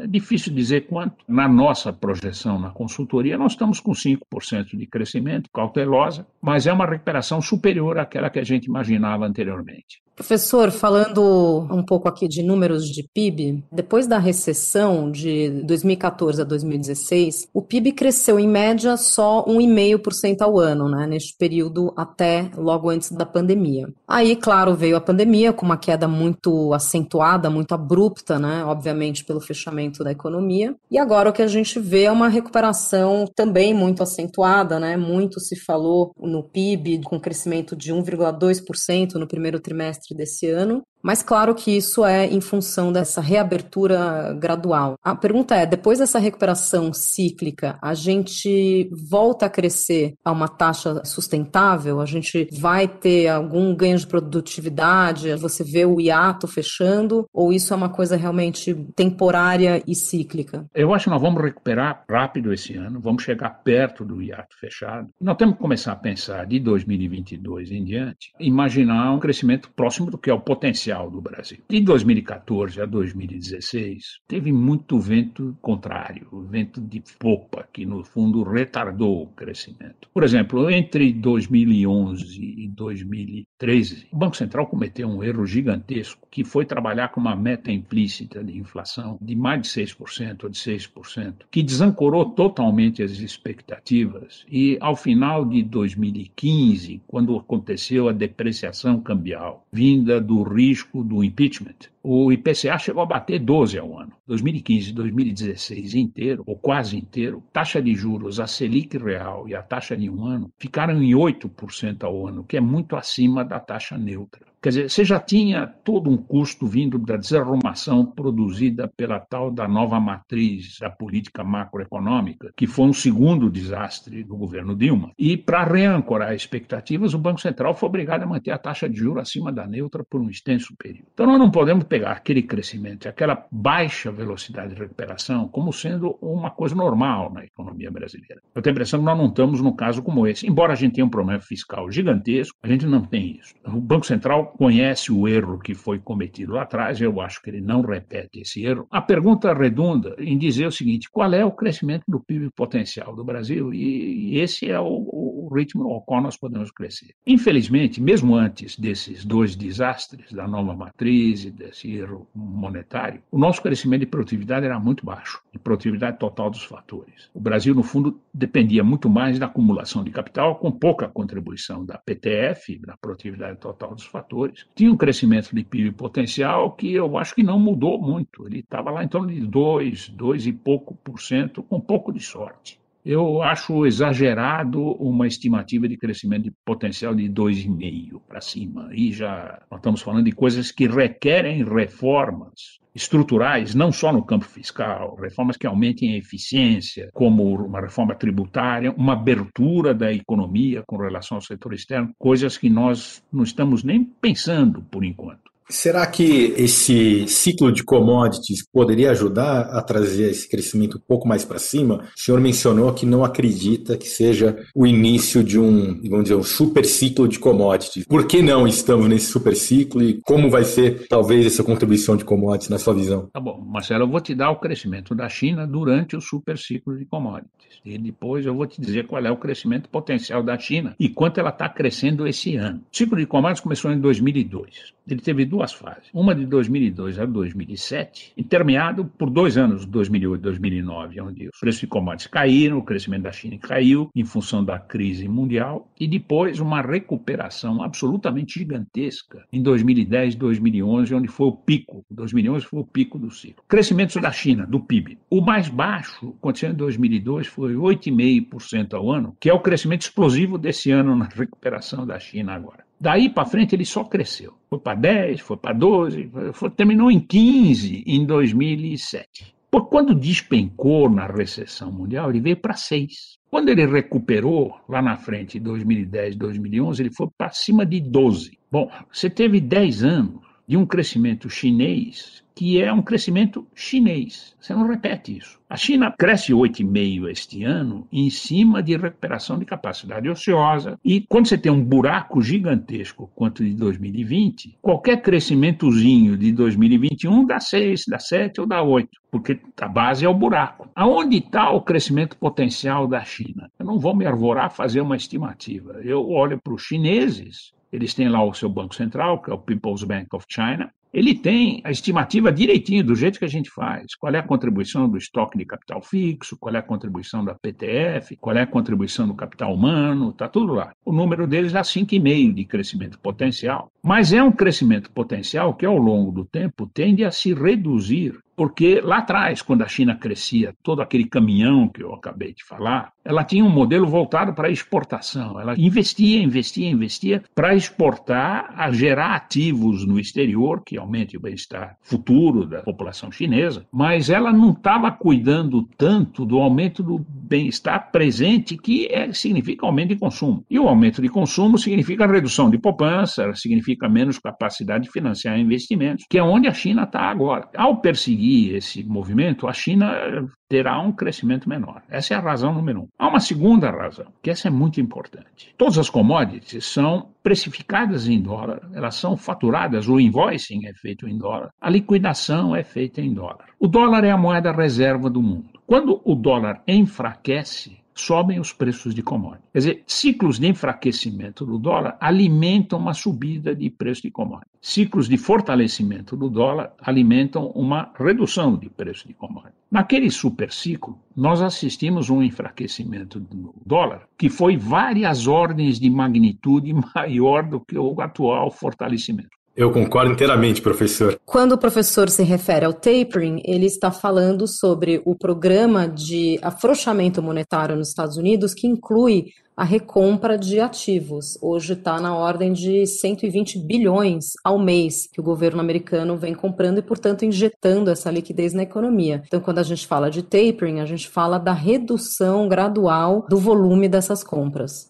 [0.00, 1.24] É difícil dizer quanto.
[1.26, 6.86] Na nossa projeção na consultoria, nós estamos com 5% de crescimento, cautelosa, mas é uma
[6.86, 10.03] recuperação superior àquela que a gente imaginava anteriormente.
[10.16, 16.44] Professor, falando um pouco aqui de números de PIB, depois da recessão de 2014 a
[16.44, 22.90] 2016, o PIB cresceu em média só 1,5% ao ano, né, neste período até logo
[22.90, 23.92] antes da pandemia.
[24.06, 29.40] Aí, claro, veio a pandemia com uma queda muito acentuada, muito abrupta, né, obviamente pelo
[29.40, 30.76] fechamento da economia.
[30.88, 35.40] E agora o que a gente vê é uma recuperação também muito acentuada, né, muito
[35.40, 41.22] se falou no PIB com crescimento de 1,2% no primeiro trimestre trimestre desse ano mas
[41.22, 44.94] claro que isso é em função dessa reabertura gradual.
[45.04, 51.04] A pergunta é: depois dessa recuperação cíclica, a gente volta a crescer a uma taxa
[51.04, 52.00] sustentável?
[52.00, 55.34] A gente vai ter algum ganho de produtividade?
[55.34, 57.26] Você vê o hiato fechando?
[57.34, 60.64] Ou isso é uma coisa realmente temporária e cíclica?
[60.74, 65.10] Eu acho que nós vamos recuperar rápido esse ano, vamos chegar perto do hiato fechado.
[65.20, 70.16] Nós temos que começar a pensar de 2022 em diante, imaginar um crescimento próximo do
[70.16, 71.58] que é o potencial do Brasil.
[71.68, 79.22] De 2014 a 2016, teve muito vento contrário, vento de popa, que no fundo retardou
[79.22, 80.08] o crescimento.
[80.12, 86.64] Por exemplo, entre 2011 e 2013, o Banco Central cometeu um erro gigantesco, que foi
[86.64, 91.62] trabalhar com uma meta implícita de inflação de mais de 6% ou de 6%, que
[91.62, 94.44] desancorou totalmente as expectativas.
[94.48, 101.22] E ao final de 2015, quando aconteceu a depreciação cambial vinda do risco risco do
[101.22, 104.12] impeachment, o IPCA chegou a bater 12 ao ano.
[104.26, 109.62] 2015 e 2016 inteiro, ou quase inteiro, taxa de juros, a Selic real e a
[109.62, 113.96] taxa de um ano ficaram em 8% ao ano, que é muito acima da taxa
[113.96, 114.44] neutra.
[114.64, 119.68] Quer dizer, você já tinha todo um custo vindo da desarrumação produzida pela tal da
[119.68, 125.12] nova matriz da política macroeconômica, que foi um segundo desastre do governo Dilma.
[125.18, 129.24] E para reancorar expectativas, o Banco Central foi obrigado a manter a taxa de juros
[129.24, 131.08] acima da neutra por um extenso período.
[131.12, 136.50] Então nós não podemos pegar aquele crescimento, aquela baixa velocidade de recuperação como sendo uma
[136.50, 138.42] coisa normal na economia brasileira.
[138.52, 140.44] Eu tenho a impressão que nós não estamos num caso como esse.
[140.44, 143.54] Embora a gente tenha um problema fiscal gigantesco, a gente não tem isso.
[143.64, 147.60] O Banco Central conhece o erro que foi cometido lá atrás, eu acho que ele
[147.60, 148.88] não repete esse erro.
[148.90, 153.24] A pergunta redunda em dizer o seguinte: qual é o crescimento do PIB potencial do
[153.24, 153.72] Brasil?
[153.72, 157.14] E, esse é o, o ritmo ao qual nós podemos crescer.
[157.24, 163.62] Infelizmente, mesmo antes desses dois desastres, da nova matriz e desse erro monetário, o nosso
[163.62, 167.30] crescimento de produtividade era muito baixo, de produtividade total dos fatores.
[167.34, 171.98] O Brasil, no fundo, dependia muito mais da acumulação de capital, com pouca contribuição da
[171.98, 177.34] PTF, da produtividade total dos fatores tinha um crescimento de PIB potencial que eu acho
[177.34, 178.46] que não mudou muito.
[178.46, 182.20] Ele estava lá em torno de 2, 2 e pouco por cento, com pouco de
[182.20, 182.80] sorte.
[183.04, 188.88] Eu acho exagerado uma estimativa de crescimento de potencial de 2,5 para cima.
[188.94, 194.46] E já nós estamos falando de coisas que requerem reformas estruturais, não só no campo
[194.46, 200.96] fiscal, reformas que aumentem a eficiência, como uma reforma tributária, uma abertura da economia com
[200.96, 205.53] relação ao setor externo, coisas que nós não estamos nem pensando por enquanto.
[205.68, 211.42] Será que esse ciclo de commodities poderia ajudar a trazer esse crescimento um pouco mais
[211.44, 212.04] para cima?
[212.14, 216.42] O senhor mencionou que não acredita que seja o início de um, vamos dizer, um
[216.42, 218.04] super ciclo de commodities.
[218.04, 222.24] Por que não estamos nesse super ciclo e como vai ser, talvez, essa contribuição de
[222.24, 223.30] commodities na sua visão?
[223.32, 226.96] Tá bom, Marcelo, eu vou te dar o crescimento da China durante o super ciclo
[226.98, 227.64] de commodities.
[227.84, 231.40] E depois eu vou te dizer qual é o crescimento potencial da China e quanto
[231.40, 232.82] ela está crescendo esse ano.
[232.92, 234.94] O ciclo de commodities começou em 2002.
[235.06, 236.10] Ele teve duas fases.
[236.12, 241.80] Uma de 2002 a 2007, intermeado por dois anos, 2008 e 2009, onde os preços
[241.80, 246.58] de commodities caíram, o crescimento da China caiu em função da crise mundial, e depois
[246.58, 252.04] uma recuperação absolutamente gigantesca em 2010 2011, onde foi o pico.
[252.10, 253.64] 2011 foi o pico do ciclo.
[253.68, 255.18] Crescimento da China, do PIB.
[255.30, 260.58] O mais baixo, aconteceu em 2002, foi 8,5% ao ano, que é o crescimento explosivo
[260.58, 262.83] desse ano na recuperação da China agora.
[263.00, 264.54] Daí para frente ele só cresceu.
[264.68, 269.54] Foi para 10, foi para 12, foi, terminou em 15 em 2007.
[269.70, 273.38] Por quando despencou na recessão mundial, ele veio para 6.
[273.50, 278.58] Quando ele recuperou lá na frente, em 2010, 2011, ele foi para cima de 12.
[278.70, 284.54] Bom, você teve 10 anos de um crescimento chinês que é um crescimento chinês.
[284.60, 285.58] Você não repete isso.
[285.68, 290.98] A China cresce 8,5% este ano em cima de recuperação de capacidade ociosa.
[291.04, 297.58] E quando você tem um buraco gigantesco quanto de 2020, qualquer crescimentozinho de 2021 dá
[297.58, 300.88] 6, dá 7 ou dá 8, porque a base é o buraco.
[300.94, 303.68] Aonde está o crescimento potencial da China?
[303.78, 306.00] Eu não vou me arvorar a fazer uma estimativa.
[306.04, 309.58] Eu olho para os chineses eles têm lá o seu Banco Central, que é o
[309.58, 314.16] People's Bank of China, ele tem a estimativa direitinho, do jeito que a gente faz.
[314.16, 318.36] Qual é a contribuição do estoque de capital fixo, qual é a contribuição da PTF,
[318.40, 320.90] qual é a contribuição do capital humano, está tudo lá.
[321.04, 323.92] O número deles é 5,5% de crescimento potencial.
[324.02, 329.00] Mas é um crescimento potencial que, ao longo do tempo, tende a se reduzir porque
[329.00, 333.42] lá atrás, quando a China crescia, todo aquele caminhão que eu acabei de falar, ela
[333.42, 335.60] tinha um modelo voltado para exportação.
[335.60, 341.96] Ela investia, investia, investia para exportar, a gerar ativos no exterior, que aumente o bem-estar
[342.02, 348.76] futuro da população chinesa, mas ela não estava cuidando tanto do aumento do bem-estar presente,
[348.76, 350.64] que é, significa aumento de consumo.
[350.68, 356.24] E o aumento de consumo significa redução de poupança, significa menos capacidade de financiar investimentos,
[356.28, 357.68] que é onde a China está agora.
[357.76, 362.02] Ao perseguir seguir esse movimento, a China terá um crescimento menor.
[362.08, 363.08] Essa é a razão número um.
[363.18, 365.74] Há uma segunda razão, que essa é muito importante.
[365.78, 371.38] Todas as commodities são precificadas em dólar, elas são faturadas, o invoicing é feito em
[371.38, 373.66] dólar, a liquidação é feita em dólar.
[373.78, 375.68] O dólar é a moeda reserva do mundo.
[375.86, 379.68] Quando o dólar enfraquece, sobem os preços de commodities.
[379.72, 384.72] Quer dizer, ciclos de enfraquecimento do dólar alimentam uma subida de preço de commodities.
[384.80, 389.74] Ciclos de fortalecimento do dólar alimentam uma redução de preço de commodities.
[389.90, 397.64] Naquele superciclo, nós assistimos um enfraquecimento do dólar que foi várias ordens de magnitude maior
[397.64, 399.63] do que o atual fortalecimento.
[399.76, 401.36] Eu concordo inteiramente, professor.
[401.44, 407.42] Quando o professor se refere ao tapering, ele está falando sobre o programa de afrouxamento
[407.42, 411.58] monetário nos Estados Unidos, que inclui a recompra de ativos.
[411.60, 416.98] Hoje está na ordem de 120 bilhões ao mês que o governo americano vem comprando
[416.98, 419.42] e, portanto, injetando essa liquidez na economia.
[419.44, 424.08] Então, quando a gente fala de tapering, a gente fala da redução gradual do volume
[424.08, 425.08] dessas compras.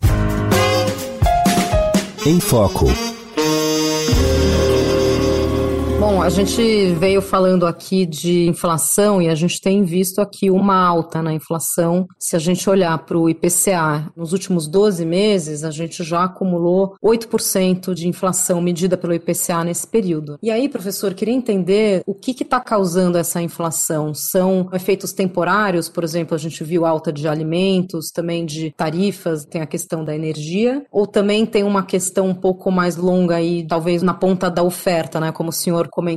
[2.26, 2.86] Em Foco.
[6.24, 11.22] A gente veio falando aqui de inflação e a gente tem visto aqui uma alta
[11.22, 12.06] na inflação.
[12.18, 16.94] Se a gente olhar para o IPCA, nos últimos 12 meses, a gente já acumulou
[17.04, 20.38] 8% de inflação medida pelo IPCA nesse período.
[20.42, 24.14] E aí, professor, queria entender o que está causando essa inflação.
[24.14, 29.60] São efeitos temporários, por exemplo, a gente viu alta de alimentos, também de tarifas, tem
[29.60, 34.02] a questão da energia, ou também tem uma questão um pouco mais longa aí, talvez
[34.02, 35.30] na ponta da oferta, né?
[35.30, 36.13] Como o senhor comentou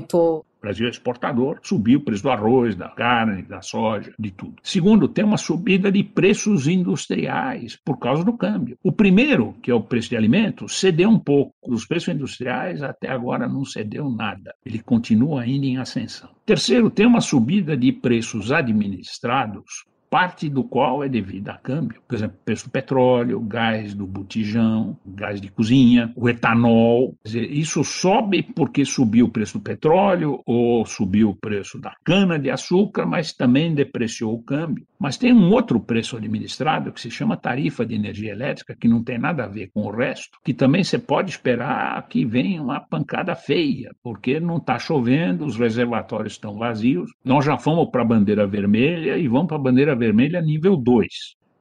[0.57, 4.55] o Brasil é exportador, subiu o preço do arroz, da carne, da soja, de tudo.
[4.63, 8.77] Segundo, tem uma subida de preços industriais por causa do câmbio.
[8.83, 11.53] O primeiro, que é o preço de alimentos, cedeu um pouco.
[11.67, 14.53] Os preços industriais até agora não cedeu nada.
[14.65, 16.29] Ele continua ainda em ascensão.
[16.45, 22.01] Terceiro, tem uma subida de preços administrados parte do qual é devida a câmbio.
[22.07, 27.15] Por exemplo, preço do petróleo, gás do botijão, gás de cozinha, o etanol.
[27.23, 32.39] Dizer, isso sobe porque subiu o preço do petróleo ou subiu o preço da cana
[32.39, 34.85] de açúcar, mas também depreciou o câmbio.
[34.99, 39.03] Mas tem um outro preço administrado que se chama tarifa de energia elétrica, que não
[39.03, 42.79] tem nada a ver com o resto, que também você pode esperar que venha uma
[42.79, 47.11] pancada feia, porque não está chovendo, os reservatórios estão vazios.
[47.23, 51.07] Nós já fomos para a bandeira vermelha e vamos para a bandeira vermelha nível 2.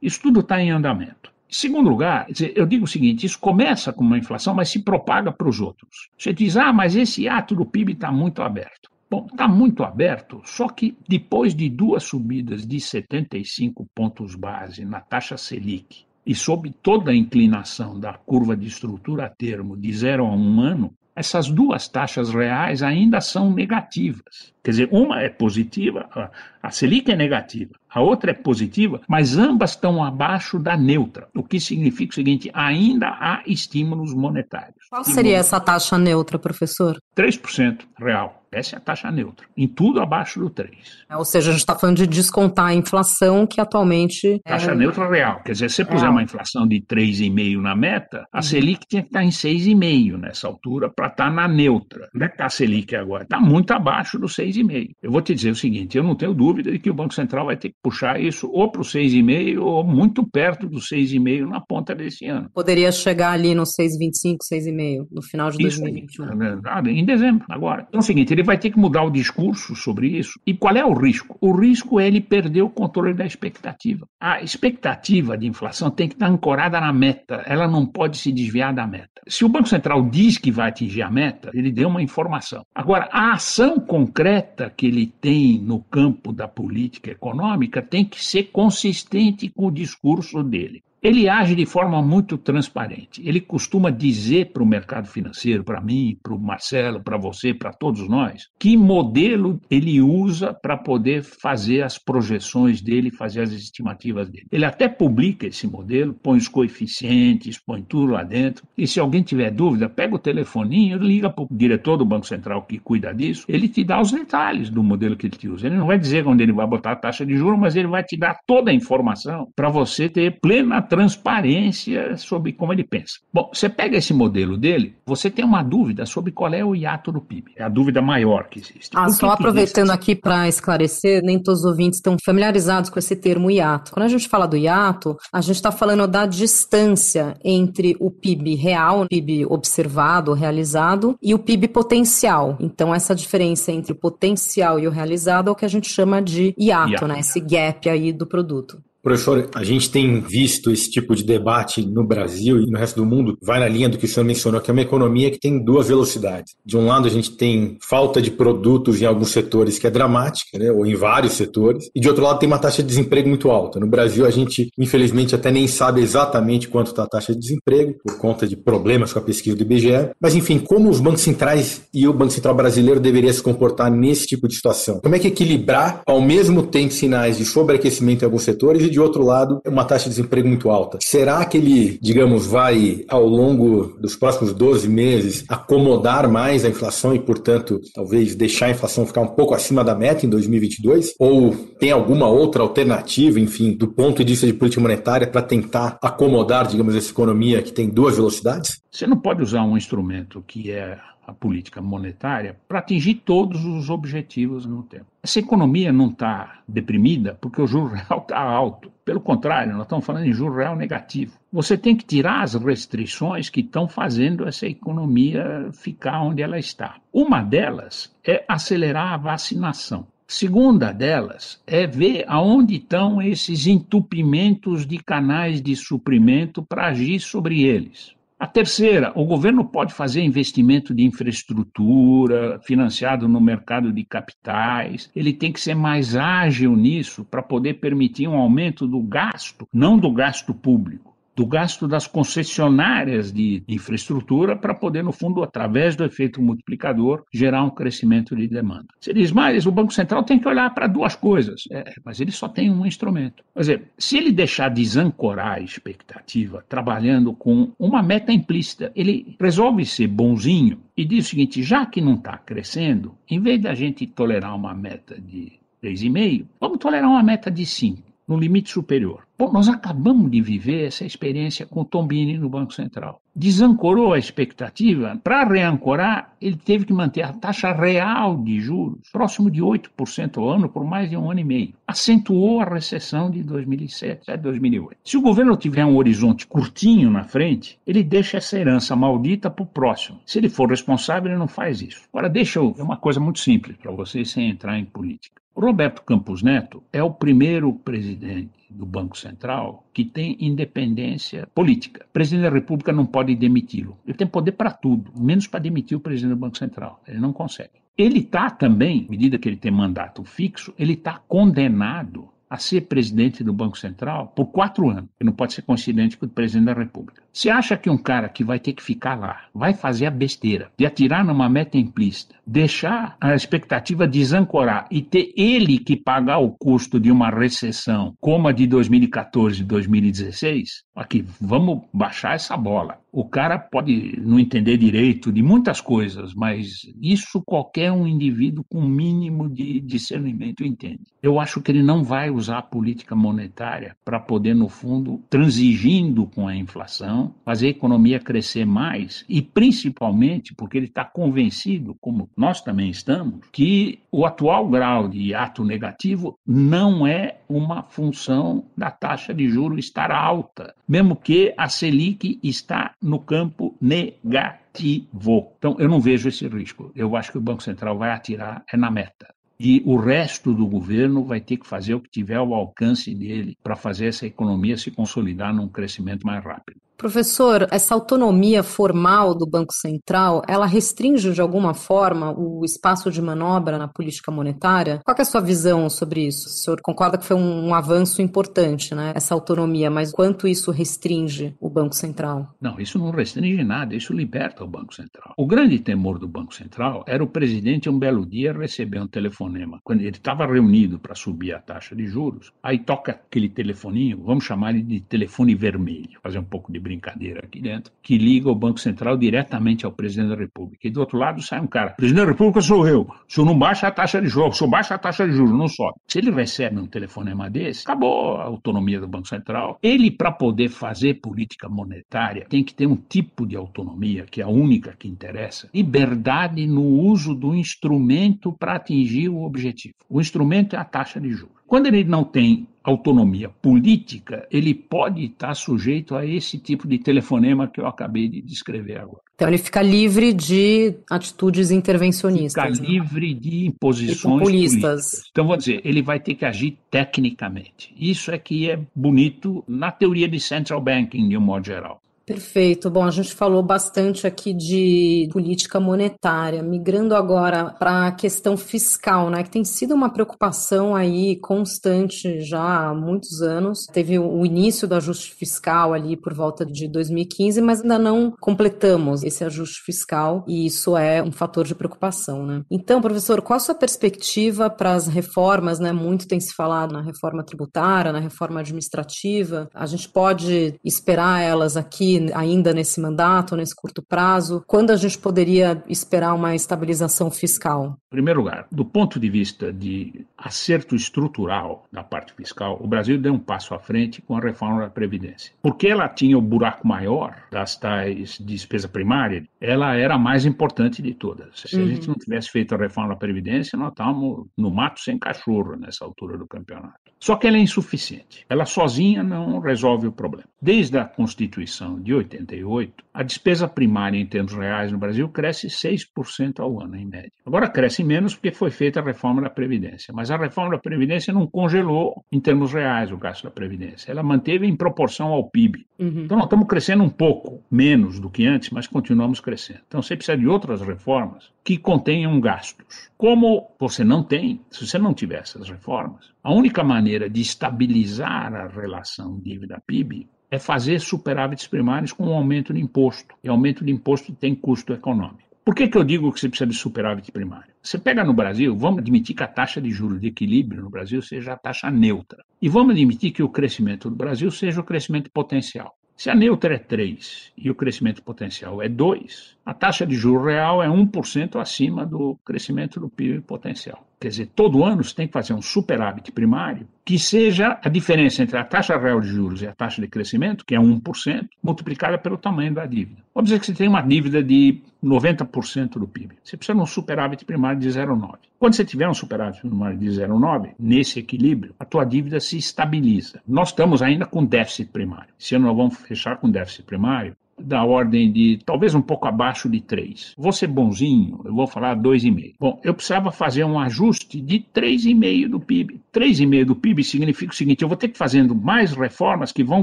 [0.01, 1.33] Isso tudo está em andamento.
[1.49, 5.31] Em segundo lugar, eu digo o seguinte: isso começa com uma inflação, mas se propaga
[5.31, 6.11] para os outros.
[6.19, 8.91] Você diz, ah, mas esse ato do PIB está muito aberto.
[9.09, 15.01] Bom, está muito aberto, só que depois de duas subidas de 75 pontos base na
[15.01, 20.27] taxa Selic e sob toda a inclinação da curva de estrutura a termo de zero
[20.27, 24.53] a um ano, essas duas taxas reais ainda são negativas.
[24.63, 26.31] Quer dizer, uma é positiva,
[26.63, 31.43] a Selic é negativa, a outra é positiva, mas ambas estão abaixo da neutra, o
[31.43, 34.77] que significa o seguinte: ainda há estímulos monetários.
[34.91, 36.99] Qual seria essa taxa neutra, professor?
[37.17, 38.43] 3% real.
[38.57, 40.71] Essa é a taxa neutra, em tudo abaixo do 3.
[41.11, 44.41] É, ou seja, a gente está falando de descontar a inflação que atualmente.
[44.47, 44.75] É taxa é...
[44.75, 45.43] neutra real.
[45.43, 48.43] Quer dizer, se você puser uma inflação de 3,5 na meta, a uhum.
[48.43, 52.09] Selic tinha que estar em 6,5 nessa altura para estar na neutra.
[52.15, 53.25] Onde é que está a Selic agora?
[53.25, 54.93] Está muito abaixo do 6,5.
[55.03, 57.45] Eu vou te dizer o seguinte: eu não tenho dúvida de que o Banco Central
[57.45, 61.61] vai ter que puxar isso ou para o 6,5 ou muito perto do 6,5 na
[61.61, 62.49] ponta desse ano.
[62.55, 66.61] Poderia chegar ali no 6,25, 6,5 no final de isso 2021.
[66.65, 67.85] Aí, em dezembro, agora.
[67.87, 70.41] Então é o seguinte: ele vai ter que mudar o discurso sobre isso.
[70.47, 71.37] E qual é o risco?
[71.41, 74.07] O risco é ele perder o controle da expectativa.
[74.21, 78.73] A expectativa de inflação tem que estar ancorada na meta, ela não pode se desviar
[78.73, 79.21] da meta.
[79.29, 82.63] Se o Banco Central diz que vai atingir a meta, ele deu uma informação.
[82.75, 88.45] Agora, a ação concreta que ele tem no campo da política econômica tem que ser
[88.45, 90.83] consistente com o discurso dele.
[91.03, 93.23] Ele age de forma muito transparente.
[93.25, 97.73] Ele costuma dizer para o mercado financeiro, para mim, para o Marcelo, para você, para
[97.73, 104.29] todos nós, que modelo ele usa para poder fazer as projeções dele, fazer as estimativas
[104.29, 104.47] dele.
[104.51, 108.65] Ele até publica esse modelo, põe os coeficientes, põe tudo lá dentro.
[108.77, 112.63] E se alguém tiver dúvida, pega o telefoninho, liga para o diretor do Banco Central
[112.63, 115.67] que cuida disso, ele te dá os detalhes do modelo que ele te usa.
[115.67, 118.03] Ele não vai dizer onde ele vai botar a taxa de juros, mas ele vai
[118.03, 123.19] te dar toda a informação para você ter plena transparência sobre como ele pensa.
[123.33, 127.13] Bom, você pega esse modelo dele, você tem uma dúvida sobre qual é o hiato
[127.13, 127.53] do PIB.
[127.57, 128.91] É a dúvida maior que existe.
[128.95, 133.51] Ah, só aproveitando aqui para esclarecer, nem todos os ouvintes estão familiarizados com esse termo
[133.51, 133.93] hiato.
[133.93, 138.55] Quando a gente fala do hiato, a gente está falando da distância entre o PIB
[138.55, 142.57] real, o PIB observado, realizado, e o PIB potencial.
[142.61, 146.21] Então, essa diferença entre o potencial e o realizado é o que a gente chama
[146.23, 147.07] de hiato, hiato.
[147.07, 147.21] né?
[147.21, 148.83] Esse gap aí do produto.
[149.07, 153.07] Professor, a gente tem visto esse tipo de debate no Brasil e no resto do
[153.07, 155.65] mundo, vai na linha do que o senhor mencionou, que é uma economia que tem
[155.65, 156.57] duas velocidades.
[156.65, 160.59] De um lado, a gente tem falta de produtos em alguns setores que é dramática,
[160.59, 163.49] né, ou em vários setores, e de outro lado, tem uma taxa de desemprego muito
[163.49, 163.79] alta.
[163.79, 167.95] No Brasil, a gente, infelizmente, até nem sabe exatamente quanto está a taxa de desemprego,
[168.05, 170.11] por conta de problemas com a pesquisa do IBGE.
[170.21, 174.27] Mas, enfim, como os bancos centrais e o Banco Central brasileiro deveria se comportar nesse
[174.27, 174.99] tipo de situação?
[174.99, 178.96] Como é que equilibrar, ao mesmo tempo, sinais de sobreaquecimento em alguns setores e de
[179.01, 180.99] outro lado, uma taxa de desemprego muito alta.
[181.03, 187.15] Será que ele, digamos, vai, ao longo dos próximos 12 meses, acomodar mais a inflação
[187.15, 191.15] e, portanto, talvez deixar a inflação ficar um pouco acima da meta em 2022?
[191.19, 195.99] Ou tem alguma outra alternativa, enfim, do ponto de vista de política monetária, para tentar
[196.03, 198.81] acomodar, digamos, essa economia que tem duas velocidades?
[198.91, 203.91] Você não pode usar um instrumento que é a política monetária para atingir todos os
[203.91, 205.07] objetivos no tempo.
[205.23, 208.93] Essa economia não está deprimida porque o juro real está alto.
[209.05, 211.39] Pelo contrário, nós estamos falando em juro real negativo.
[211.53, 216.97] Você tem que tirar as restrições que estão fazendo essa economia ficar onde ela está.
[217.13, 220.07] Uma delas é acelerar a vacinação.
[220.29, 227.63] Segunda delas é ver aonde estão esses entupimentos de canais de suprimento para agir sobre
[227.63, 228.16] eles.
[228.39, 235.11] A terceira, o governo pode fazer investimento de infraestrutura financiado no mercado de capitais.
[235.17, 239.99] Ele tem que ser mais ágil nisso para poder permitir um aumento do gasto, não
[239.99, 246.03] do gasto público do gasto das concessionárias de infraestrutura para poder, no fundo, através do
[246.03, 248.87] efeito multiplicador, gerar um crescimento de demanda.
[248.99, 251.65] Você diz, mas o Banco Central tem que olhar para duas coisas.
[251.71, 253.45] É, mas ele só tem um instrumento.
[253.53, 259.85] Quer dizer, se ele deixar desancorar a expectativa, trabalhando com uma meta implícita, ele resolve
[259.85, 264.07] ser bonzinho e diz o seguinte: já que não está crescendo, em vez da gente
[264.07, 268.06] tolerar uma meta de 3,5, vamos tolerar uma meta de 5.
[268.27, 269.27] No limite superior.
[269.39, 273.21] Bom, nós acabamos de viver essa experiência com Tombini no Banco Central.
[273.35, 275.21] Desancorou a expectativa.
[275.23, 280.49] Para reancorar, ele teve que manter a taxa real de juros próximo de 8% ao
[280.49, 281.75] ano por mais de um ano e meio.
[281.87, 284.97] Acentuou a recessão de 2007 a 2008.
[285.05, 289.63] Se o governo tiver um horizonte curtinho na frente, ele deixa essa herança maldita para
[289.63, 290.19] o próximo.
[290.25, 292.03] Se ele for responsável, ele não faz isso.
[292.11, 292.75] Agora, deixa eu.
[292.79, 295.46] É uma coisa muito simples para vocês sem entrar em política.
[295.57, 302.05] Roberto Campos Neto é o primeiro presidente do Banco Central que tem independência política.
[302.07, 303.97] O presidente da República não pode demiti-lo.
[304.07, 307.03] Ele tem poder para tudo, menos para demitir o presidente do Banco Central.
[307.09, 307.71] Ele não consegue.
[307.97, 312.83] Ele está também, à medida que ele tem mandato fixo, ele está condenado a ser
[312.83, 316.67] presidente do Banco Central por quatro anos, que não pode ser coincidente com o presidente
[316.67, 317.23] da República.
[317.37, 320.73] Você acha que um cara que vai ter que ficar lá, vai fazer a besteira
[320.75, 326.53] de atirar numa meta implícita, deixar a expectativa desancorar e ter ele que pagar o
[326.53, 330.87] custo de uma recessão como a de 2014 e 2016?
[330.95, 332.99] Aqui, vamos baixar essa bola.
[333.13, 338.83] O cara pode não entender direito de muitas coisas, mas isso qualquer um indivíduo com
[338.83, 341.01] mínimo de discernimento entende.
[341.23, 346.27] Eu acho que ele não vai usar a política monetária para poder, no fundo, transigindo
[346.27, 352.29] com a inflação, fazer a economia crescer mais e, principalmente, porque ele está convencido, como
[352.37, 358.91] nós também estamos, que o atual grau de ato negativo não é uma função da
[358.91, 365.53] taxa de juros estar alta, mesmo que a Selic está no campo negativo.
[365.59, 366.93] Então, eu não vejo esse risco.
[366.95, 369.35] Eu acho que o Banco Central vai atirar é na meta.
[369.59, 373.57] E o resto do governo vai ter que fazer o que tiver ao alcance dele
[373.63, 376.79] para fazer essa economia se consolidar num crescimento mais rápido.
[376.97, 383.21] Professor, essa autonomia formal do Banco Central, ela restringe de alguma forma o espaço de
[383.21, 385.01] manobra na política monetária?
[385.05, 386.47] Qual é a sua visão sobre isso?
[386.47, 390.71] O senhor concorda que foi um, um avanço importante, né, essa autonomia, mas quanto isso
[390.71, 392.55] restringe o Banco Central?
[392.59, 395.35] Não, isso não restringe nada, isso liberta o Banco Central.
[395.37, 399.81] O grande temor do Banco Central era o presidente um belo dia receber um telefonema,
[399.85, 404.45] quando ele estava reunido para subir a taxa de juros, aí toca aquele telefoninho, vamos
[404.45, 408.55] chamar ele de telefone vermelho, fazer um pouco de brincadeira aqui dentro, que liga o
[408.55, 410.87] Banco Central diretamente ao presidente da República.
[410.87, 413.09] E do outro lado sai um cara: presidente da República sou eu.
[413.29, 415.53] Se eu não baixa a taxa de juros, se eu baixo a taxa de juros,
[415.53, 415.99] não sobe.
[416.07, 419.79] Se ele recebe um telefonema desse, acabou a autonomia do Banco Central.
[419.83, 424.45] Ele, para poder fazer política monetária, tem que ter um tipo de autonomia, que é
[424.45, 429.95] a única que interessa: liberdade no uso do instrumento para atingir o objetivo.
[430.09, 431.56] O instrumento é a taxa de juros.
[431.67, 437.67] Quando ele não tem autonomia política, ele pode estar sujeito a esse tipo de telefonema
[437.67, 439.21] que eu acabei de descrever agora.
[439.35, 442.79] Então ele fica livre de atitudes intervencionistas.
[442.79, 442.89] Fica né?
[442.89, 444.81] livre de imposições populistas.
[444.81, 445.29] Políticas.
[445.31, 447.93] Então vou dizer, ele vai ter que agir tecnicamente.
[447.99, 452.01] Isso é que é bonito na teoria de central banking de um modo geral.
[452.27, 452.91] Perfeito.
[452.91, 459.31] Bom, a gente falou bastante aqui de política monetária, migrando agora para a questão fiscal,
[459.31, 463.87] né, que tem sido uma preocupação aí constante já há muitos anos.
[463.93, 469.23] Teve o início do ajuste fiscal ali por volta de 2015, mas ainda não completamos
[469.23, 472.65] esse ajuste fiscal e isso é um fator de preocupação, né?
[472.69, 475.93] Então, professor, qual a sua perspectiva para as reformas, né?
[475.93, 479.69] Muito tem se falado na reforma tributária, na reforma administrativa.
[479.73, 484.63] A gente pode esperar elas aqui ainda nesse mandato, nesse curto prazo?
[484.67, 487.97] Quando a gente poderia esperar uma estabilização fiscal?
[488.13, 493.19] Em primeiro lugar, do ponto de vista de acerto estrutural da parte fiscal, o Brasil
[493.19, 495.53] deu um passo à frente com a reforma da Previdência.
[495.63, 501.03] Porque ela tinha o buraco maior das tais despesa primária, ela era a mais importante
[501.03, 501.61] de todas.
[501.67, 501.85] Se uhum.
[501.85, 505.77] a gente não tivesse feito a reforma da Previdência, nós estávamos no mato sem cachorro
[505.77, 507.07] nessa altura do campeonato.
[507.19, 508.45] Só que ela é insuficiente.
[508.49, 510.49] Ela sozinha não resolve o problema.
[510.61, 516.61] Desde a Constituição de 88, a despesa primária em termos reais no Brasil cresce 6%
[516.61, 517.33] ao ano, em média.
[517.45, 521.35] Agora cresce menos porque foi feita a reforma da Previdência, mas a reforma da Previdência
[521.35, 524.11] não congelou em termos reais o gasto da Previdência.
[524.11, 525.85] Ela manteve em proporção ao PIB.
[525.99, 526.25] Uhum.
[526.25, 529.81] Então nós estamos crescendo um pouco menos do que antes, mas continuamos crescendo.
[529.89, 533.11] Então você precisa de outras reformas que contenham gastos.
[533.17, 538.55] Como você não tem, se você não tiver essas reformas, a única maneira de estabilizar
[538.55, 543.35] a relação dívida-PIB é fazer superávites primários com um aumento de imposto.
[543.43, 545.47] E aumento de imposto tem custo econômico.
[545.65, 547.73] Por que, que eu digo que você precisa de superávit primário?
[547.83, 551.21] Você pega no Brasil, vamos admitir que a taxa de juros de equilíbrio no Brasil
[551.21, 552.45] seja a taxa neutra.
[552.63, 555.97] E vamos admitir que o crescimento do Brasil seja o crescimento potencial.
[556.17, 560.45] Se a neutra é 3 e o crescimento potencial é 2, a taxa de juro
[560.45, 564.07] real é 1% acima do crescimento do PIB potencial.
[564.19, 568.43] Quer dizer, todo ano você tem que fazer um superávit primário que seja a diferença
[568.43, 572.19] entre a taxa real de juros e a taxa de crescimento, que é 1%, multiplicada
[572.19, 573.23] pelo tamanho da dívida.
[573.35, 576.37] Vamos dizer que você tem uma dívida de 90% do PIB.
[576.43, 578.39] Você precisa de um superávit primário de 0,9.
[578.59, 583.41] Quando você tiver um superávit primário de 0,9, nesse equilíbrio, a tua dívida se estabiliza.
[583.47, 585.29] Nós estamos ainda com déficit primário.
[585.39, 589.81] Se nós vamos fechar com déficit primário, da ordem de talvez um pouco abaixo de
[589.81, 590.35] 3.
[590.37, 592.55] Vou ser bonzinho, eu vou falar 2,5.
[592.59, 596.01] Bom, eu precisava fazer um ajuste de 3,5 do PIB.
[596.13, 599.83] 3,5 do PIB significa o seguinte: eu vou ter que fazendo mais reformas que vão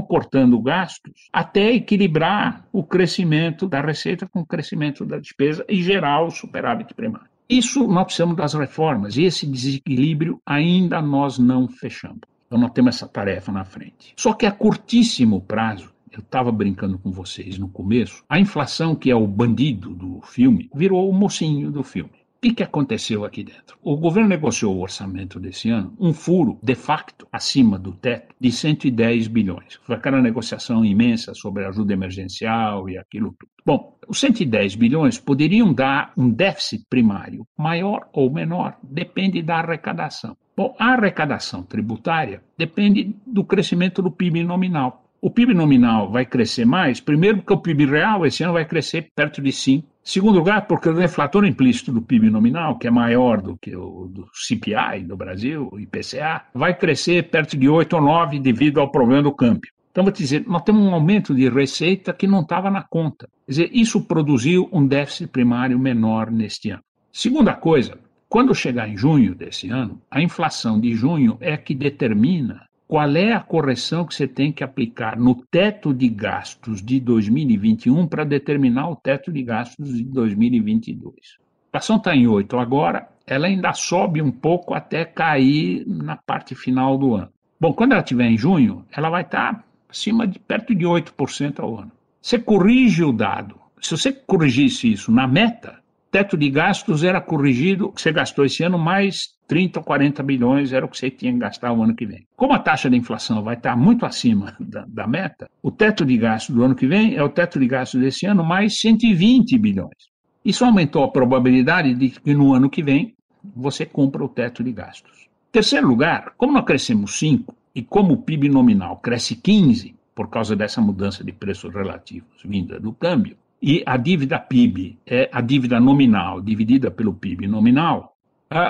[0.00, 6.22] cortando gastos até equilibrar o crescimento da receita com o crescimento da despesa e gerar
[6.22, 7.28] o superávit primário.
[7.48, 12.20] Isso nós precisamos das reformas e esse desequilíbrio ainda nós não fechamos.
[12.46, 14.14] Então nós temos essa tarefa na frente.
[14.16, 19.10] Só que a curtíssimo prazo eu estava brincando com vocês no começo, a inflação, que
[19.10, 22.10] é o bandido do filme, virou o mocinho do filme.
[22.36, 23.78] O que, que aconteceu aqui dentro?
[23.82, 28.52] O governo negociou o orçamento desse ano, um furo de facto acima do teto de
[28.52, 29.80] 110 bilhões.
[29.82, 33.50] Foi aquela negociação imensa sobre ajuda emergencial e aquilo tudo.
[33.64, 40.36] Bom, os 110 bilhões poderiam dar um déficit primário maior ou menor, depende da arrecadação.
[40.56, 45.03] Bom, a arrecadação tributária depende do crescimento do PIB nominal.
[45.26, 49.10] O PIB nominal vai crescer mais, primeiro porque o PIB real esse ano vai crescer
[49.16, 49.88] perto de 5.
[50.02, 54.06] Segundo lugar, porque o deflator implícito do PIB nominal, que é maior do que o
[54.06, 58.90] do CPI do Brasil, o IPCA, vai crescer perto de 8 ou 9 devido ao
[58.90, 59.72] problema do câmbio.
[59.90, 63.26] Então, vou te dizer, nós temos um aumento de receita que não estava na conta.
[63.46, 66.82] Quer dizer, isso produziu um déficit primário menor neste ano.
[67.10, 67.98] Segunda coisa,
[68.28, 73.32] quando chegar em junho desse ano, a inflação de junho é que determina qual é
[73.32, 78.90] a correção que você tem que aplicar no teto de gastos de 2021 para determinar
[78.90, 81.14] o teto de gastos de 2022.
[81.14, 86.54] A inflação está em 8 agora, ela ainda sobe um pouco até cair na parte
[86.54, 87.30] final do ano.
[87.58, 91.60] Bom, quando ela estiver em junho, ela vai estar tá acima de perto de 8%
[91.60, 91.92] ao ano.
[92.20, 93.58] Você corrige o dado.
[93.80, 95.82] Se você corrigisse isso na meta,
[96.14, 100.86] teto de gastos era corrigido, você gastou esse ano mais 30 ou 40 bilhões era
[100.86, 102.24] o que você tinha que gastar o ano que vem.
[102.36, 106.16] Como a taxa de inflação vai estar muito acima da, da meta, o teto de
[106.16, 110.08] gasto do ano que vem é o teto de gasto desse ano mais 120 bilhões.
[110.44, 114.70] Isso aumentou a probabilidade de que no ano que vem você cumpra o teto de
[114.70, 115.26] gastos.
[115.50, 120.54] Terceiro lugar, como nós crescemos 5 e como o PIB nominal cresce 15 por causa
[120.54, 123.36] dessa mudança de preços relativos vinda do câmbio,
[123.66, 128.14] e a dívida PIB é a dívida nominal dividida pelo PIB nominal,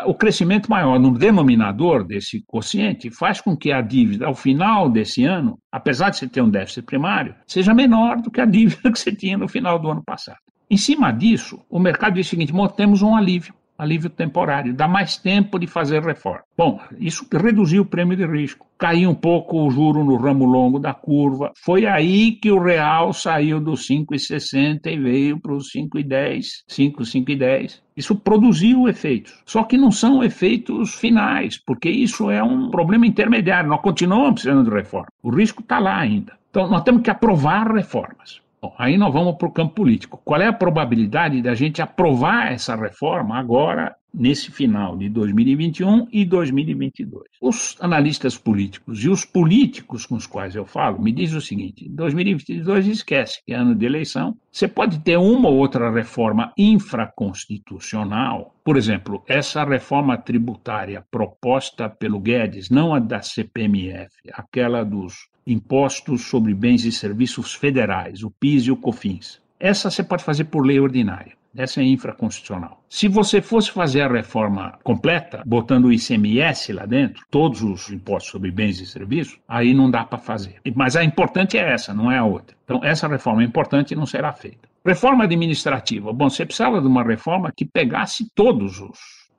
[0.06, 5.24] o crescimento maior no denominador desse quociente faz com que a dívida, ao final desse
[5.24, 8.98] ano, apesar de você ter um déficit primário, seja menor do que a dívida que
[8.98, 10.38] você tinha no final do ano passado.
[10.70, 15.16] Em cima disso, o mercado diz o seguinte: temos um alívio alívio temporário, dá mais
[15.16, 16.42] tempo de fazer reforma.
[16.56, 20.78] Bom, isso reduziu o prêmio de risco, caiu um pouco o juro no ramo longo
[20.78, 21.52] da curva.
[21.56, 27.80] Foi aí que o real saiu dos 5,60 e veio para os 5,10, 5, 5,10.
[27.96, 29.42] Isso produziu efeitos.
[29.44, 33.70] Só que não são efeitos finais, porque isso é um problema intermediário.
[33.70, 35.08] Nós continuamos precisando de reforma.
[35.22, 36.32] O risco está lá ainda.
[36.50, 38.43] Então, nós temos que aprovar reformas.
[38.64, 40.18] Bom, aí nós vamos para o campo político.
[40.24, 46.24] Qual é a probabilidade da gente aprovar essa reforma agora, nesse final de 2021 e
[46.24, 47.24] 2022?
[47.42, 51.86] Os analistas políticos e os políticos com os quais eu falo me dizem o seguinte:
[51.90, 54.34] 2022 esquece que é ano de eleição.
[54.50, 58.54] Você pode ter uma ou outra reforma infraconstitucional.
[58.64, 66.22] Por exemplo, essa reforma tributária proposta pelo Guedes, não a da CPMF, aquela dos impostos
[66.22, 69.40] sobre bens e serviços federais, o PIS e o COFINS.
[69.58, 71.32] Essa você pode fazer por lei ordinária.
[71.56, 72.82] Essa é infraconstitucional.
[72.88, 78.32] Se você fosse fazer a reforma completa, botando o ICMS lá dentro, todos os impostos
[78.32, 80.56] sobre bens e serviços, aí não dá para fazer.
[80.74, 82.56] Mas a importante é essa, não é a outra.
[82.64, 84.68] Então, essa reforma é importante e não será feita.
[84.84, 86.12] Reforma administrativa.
[86.12, 88.98] Bom, você precisava de uma reforma que pegasse todos os,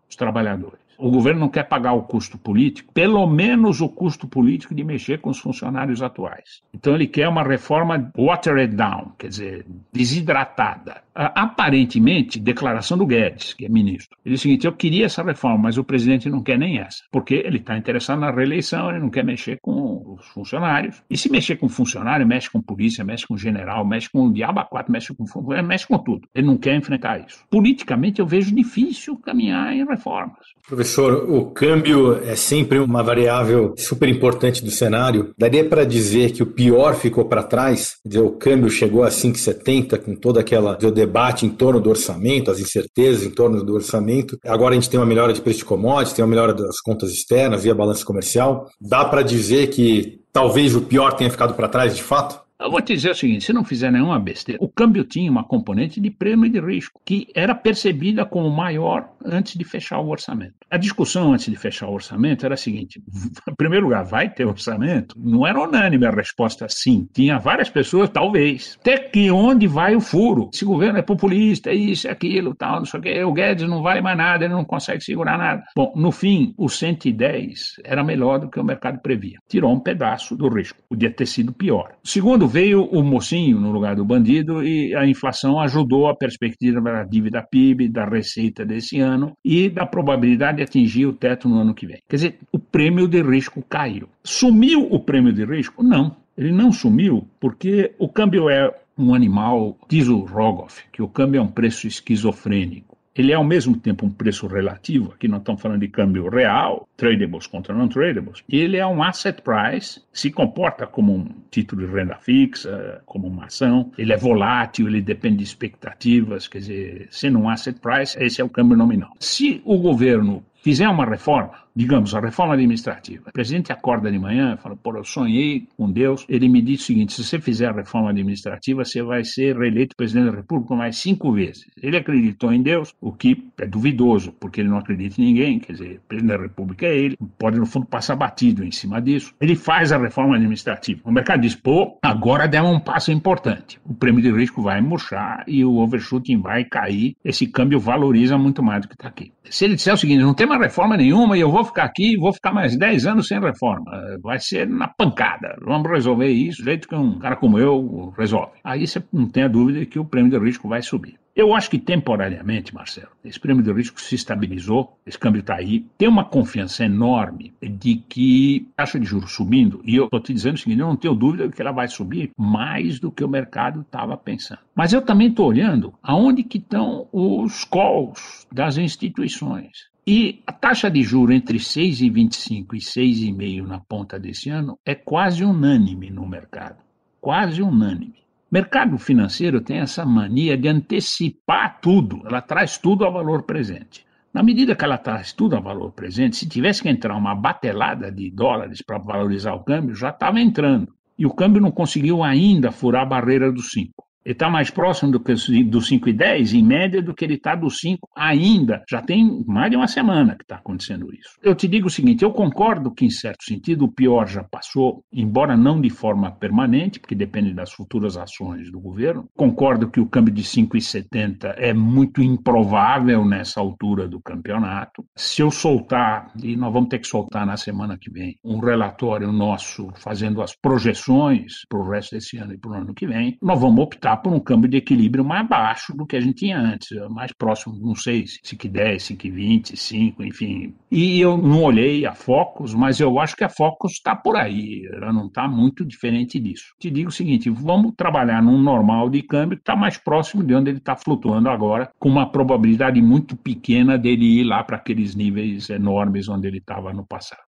[0.09, 0.84] os trabalhadores.
[0.97, 5.19] O governo não quer pagar o custo político, pelo menos o custo político de mexer
[5.19, 6.61] com os funcionários atuais.
[6.73, 11.03] Então ele quer uma reforma watered down, quer dizer, desidratada.
[11.13, 15.63] Aparentemente, declaração do Guedes, que é ministro, ele diz o seguinte: eu queria essa reforma,
[15.63, 19.09] mas o presidente não quer nem essa, porque ele está interessado na reeleição, ele não
[19.09, 21.01] quer mexer com os funcionários.
[21.09, 24.59] E se mexer com funcionário, mexe com polícia, mexe com general, mexe com o diabo
[24.59, 25.25] a quatro, mexe com,
[25.63, 26.27] mexe com tudo.
[26.35, 27.45] Ele não quer enfrentar isso.
[27.49, 30.53] Politicamente, eu vejo difícil caminhar em reformas.
[30.67, 35.33] Professor, Professor, o câmbio é sempre uma variável super importante do cenário.
[35.35, 37.95] Daria para dizer que o pior ficou para trás?
[38.03, 41.89] Quer dizer, o câmbio chegou a 5,70 com todo aquela o debate em torno do
[41.89, 44.37] orçamento, as incertezas em torno do orçamento.
[44.45, 47.09] Agora a gente tem uma melhora de preço de commodities, tem uma melhora das contas
[47.09, 48.69] externas via balanço comercial.
[48.79, 52.44] Dá para dizer que talvez o pior tenha ficado para trás de fato?
[52.57, 55.43] Eu vou te dizer o seguinte: se não fizer nenhuma besteira, o câmbio tinha uma
[55.43, 60.55] componente de prêmio de risco, que era percebida como maior antes de fechar o orçamento.
[60.69, 63.03] A discussão antes de fechar o orçamento era a seguinte:
[63.49, 65.15] em primeiro lugar, vai ter orçamento?
[65.19, 67.07] Não era unânime a resposta sim.
[67.13, 68.77] Tinha várias pessoas, talvez.
[68.79, 70.49] Até que onde vai o furo?
[70.53, 73.23] Esse governo é populista, é isso, é aquilo, tal, não sei o quê.
[73.23, 75.63] O Guedes não vale mais nada, ele não consegue segurar nada.
[75.75, 79.39] Bom, no fim, o 110 era melhor do que o mercado previa.
[79.49, 80.81] Tirou um pedaço do risco.
[80.87, 81.91] Podia ter sido pior.
[82.01, 86.79] Segundo quando veio o mocinho no lugar do bandido e a inflação ajudou a perspectiva
[86.79, 91.59] da dívida PIB, da receita desse ano e da probabilidade de atingir o teto no
[91.59, 91.97] ano que vem.
[92.07, 94.07] Quer dizer, o prêmio de risco caiu.
[94.23, 95.81] Sumiu o prêmio de risco?
[95.81, 96.15] Não.
[96.37, 101.39] Ele não sumiu porque o câmbio é um animal, diz o Rogoff, que o câmbio
[101.39, 105.61] é um preço esquizofrênico ele é ao mesmo tempo um preço relativo, aqui não estamos
[105.61, 110.85] falando de câmbio real, tradables contra não tradables, ele é um asset price, se comporta
[110.85, 115.43] como um título de renda fixa, como uma ação, ele é volátil, ele depende de
[115.43, 119.11] expectativas, quer dizer, sendo um asset price, esse é o câmbio nominal.
[119.19, 123.29] Se o governo fizer uma reforma, digamos, a reforma administrativa.
[123.29, 126.25] O presidente acorda de manhã e fala, pô, eu sonhei com Deus.
[126.27, 129.95] Ele me diz o seguinte, se você fizer a reforma administrativa, você vai ser reeleito
[129.95, 131.67] presidente da República mais cinco vezes.
[131.79, 135.73] Ele acreditou em Deus, o que é duvidoso, porque ele não acredita em ninguém, quer
[135.73, 139.35] dizer, o presidente da República é ele, pode no fundo passar batido em cima disso.
[139.39, 140.99] Ele faz a reforma administrativa.
[141.05, 143.79] O mercado diz, pô, agora deu um passo importante.
[143.85, 147.15] O prêmio de risco vai murchar e o overshooting vai cair.
[147.23, 149.31] Esse câmbio valoriza muito mais do que está aqui.
[149.47, 152.13] Se ele disser o seguinte, não tem mais reforma nenhuma e eu vou ficar aqui
[152.13, 153.91] e vou ficar mais 10 anos sem reforma.
[154.21, 155.57] Vai ser na pancada.
[155.61, 158.53] Vamos resolver isso do jeito que um cara como eu resolve.
[158.63, 161.15] Aí você não tem a dúvida que o prêmio de risco vai subir.
[161.35, 165.85] Eu acho que temporariamente, Marcelo, esse prêmio de risco se estabilizou, esse câmbio está aí,
[165.97, 170.33] tem uma confiança enorme de que a taxa de juros subindo, e eu estou te
[170.33, 173.27] dizendo o seguinte, eu não tenho dúvida que ela vai subir mais do que o
[173.27, 174.61] mercado estava pensando.
[174.73, 179.93] Mas eu também estou olhando aonde que estão os calls das instituições.
[180.07, 185.43] E a taxa de juro entre 6,25 e 6,5 na ponta desse ano é quase
[185.43, 186.77] unânime no mercado.
[187.19, 188.13] Quase unânime.
[188.51, 194.05] Mercado financeiro tem essa mania de antecipar tudo, ela traz tudo ao valor presente.
[194.31, 198.11] Na medida que ela traz tudo ao valor presente, se tivesse que entrar uma batelada
[198.11, 200.93] de dólares para valorizar o câmbio, já estava entrando.
[201.17, 204.04] E o câmbio não conseguiu ainda furar a barreira dos 5.
[204.25, 207.53] Ele está mais próximo do, do 5 e 10, em média, do que ele está
[207.53, 208.83] do 5 ainda.
[208.89, 211.37] Já tem mais de uma semana que está acontecendo isso.
[211.43, 215.03] Eu te digo o seguinte: eu concordo que, em certo sentido, o pior já passou,
[215.13, 219.29] embora não de forma permanente, porque depende das futuras ações do governo.
[219.35, 225.05] Concordo que o câmbio de 5,70 é muito improvável nessa altura do campeonato.
[225.15, 229.31] Se eu soltar, e nós vamos ter que soltar na semana que vem, um relatório
[229.31, 233.37] nosso fazendo as projeções para o resto desse ano e para o ano que vem,
[233.39, 236.59] nós vamos optar por um câmbio de equilíbrio mais baixo do que a gente tinha
[236.59, 240.73] antes, mais próximo, não sei, 5,10, 5,20, 5, enfim.
[240.91, 244.87] E eu não olhei a Focus, mas eu acho que a Focus está por aí,
[244.91, 246.73] ela não está muito diferente disso.
[246.79, 250.53] Te digo o seguinte, vamos trabalhar num normal de câmbio que está mais próximo de
[250.53, 255.15] onde ele está flutuando agora, com uma probabilidade muito pequena dele ir lá para aqueles
[255.15, 257.41] níveis enormes onde ele estava no passado.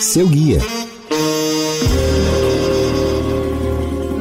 [0.00, 0.58] Seu guia.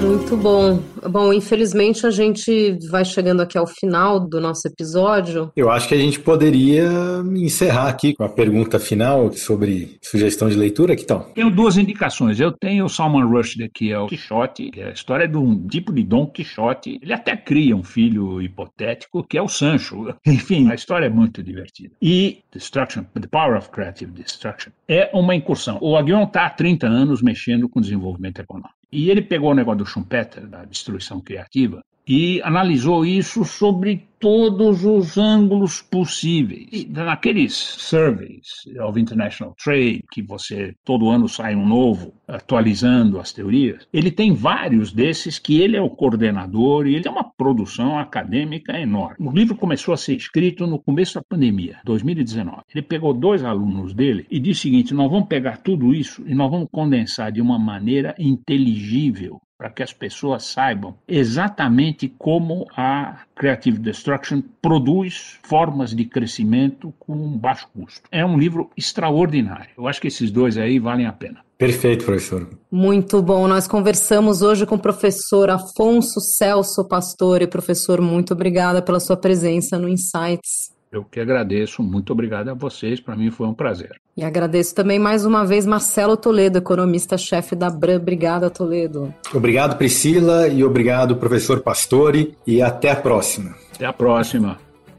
[0.01, 0.81] Muito bom.
[1.09, 5.51] Bom, infelizmente a gente vai chegando aqui ao final do nosso episódio.
[5.55, 6.89] Eu acho que a gente poderia
[7.35, 10.95] encerrar aqui com a pergunta final sobre sugestão de leitura.
[10.95, 11.25] Que tal?
[11.35, 12.39] Tenho duas indicações.
[12.39, 15.67] Eu tenho o Salman Rushdie, que é o Quixote, que é a história de um
[15.67, 16.99] tipo de Dom Quixote.
[17.01, 20.13] Ele até cria um filho hipotético, que é o Sancho.
[20.25, 21.93] Enfim, a história é muito divertida.
[22.01, 25.77] E Destruction, The Power of Creative Destruction, é uma incursão.
[25.81, 28.78] O Aguion está há 30 anos mexendo com desenvolvimento econômico.
[28.91, 34.83] E ele pegou o negócio do Schumpeter, da destruição criativa, e analisou isso sobre todos
[34.83, 36.67] os ângulos possíveis.
[36.71, 43.31] E naqueles surveys of international trade, que você todo ano sai um novo, atualizando as
[43.31, 47.99] teorias, ele tem vários desses que ele é o coordenador e ele é uma produção
[47.99, 49.27] acadêmica enorme.
[49.27, 52.63] O livro começou a ser escrito no começo da pandemia, 2019.
[52.73, 56.33] Ele pegou dois alunos dele e disse o seguinte: nós vamos pegar tudo isso e
[56.33, 63.23] nós vamos condensar de uma maneira inteligível para que as pessoas saibam exatamente como a
[63.35, 68.07] Creative Destruction produz formas de crescimento com baixo custo.
[68.09, 69.71] É um livro extraordinário.
[69.77, 71.41] Eu acho que esses dois aí valem a pena.
[71.57, 72.47] Perfeito, professor.
[72.71, 73.45] Muito bom.
[73.49, 77.45] Nós conversamos hoje com o professor Afonso Celso Pastore.
[77.45, 80.78] Professor, muito obrigada pela sua presença no Insights.
[80.91, 83.91] Eu que agradeço, muito obrigado a vocês, para mim foi um prazer.
[84.17, 87.97] E agradeço também mais uma vez Marcelo Toledo, economista-chefe da BRAM.
[87.97, 89.13] Obrigada, Toledo.
[89.33, 93.55] Obrigado, Priscila, e obrigado, professor Pastore, e até a próxima.
[93.75, 94.57] Até a próxima.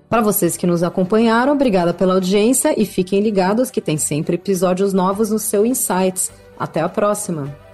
[0.09, 4.93] Para vocês que nos acompanharam, obrigada pela audiência e fiquem ligados que tem sempre episódios
[4.93, 6.33] novos no seu Insights.
[6.59, 7.70] Até a próxima!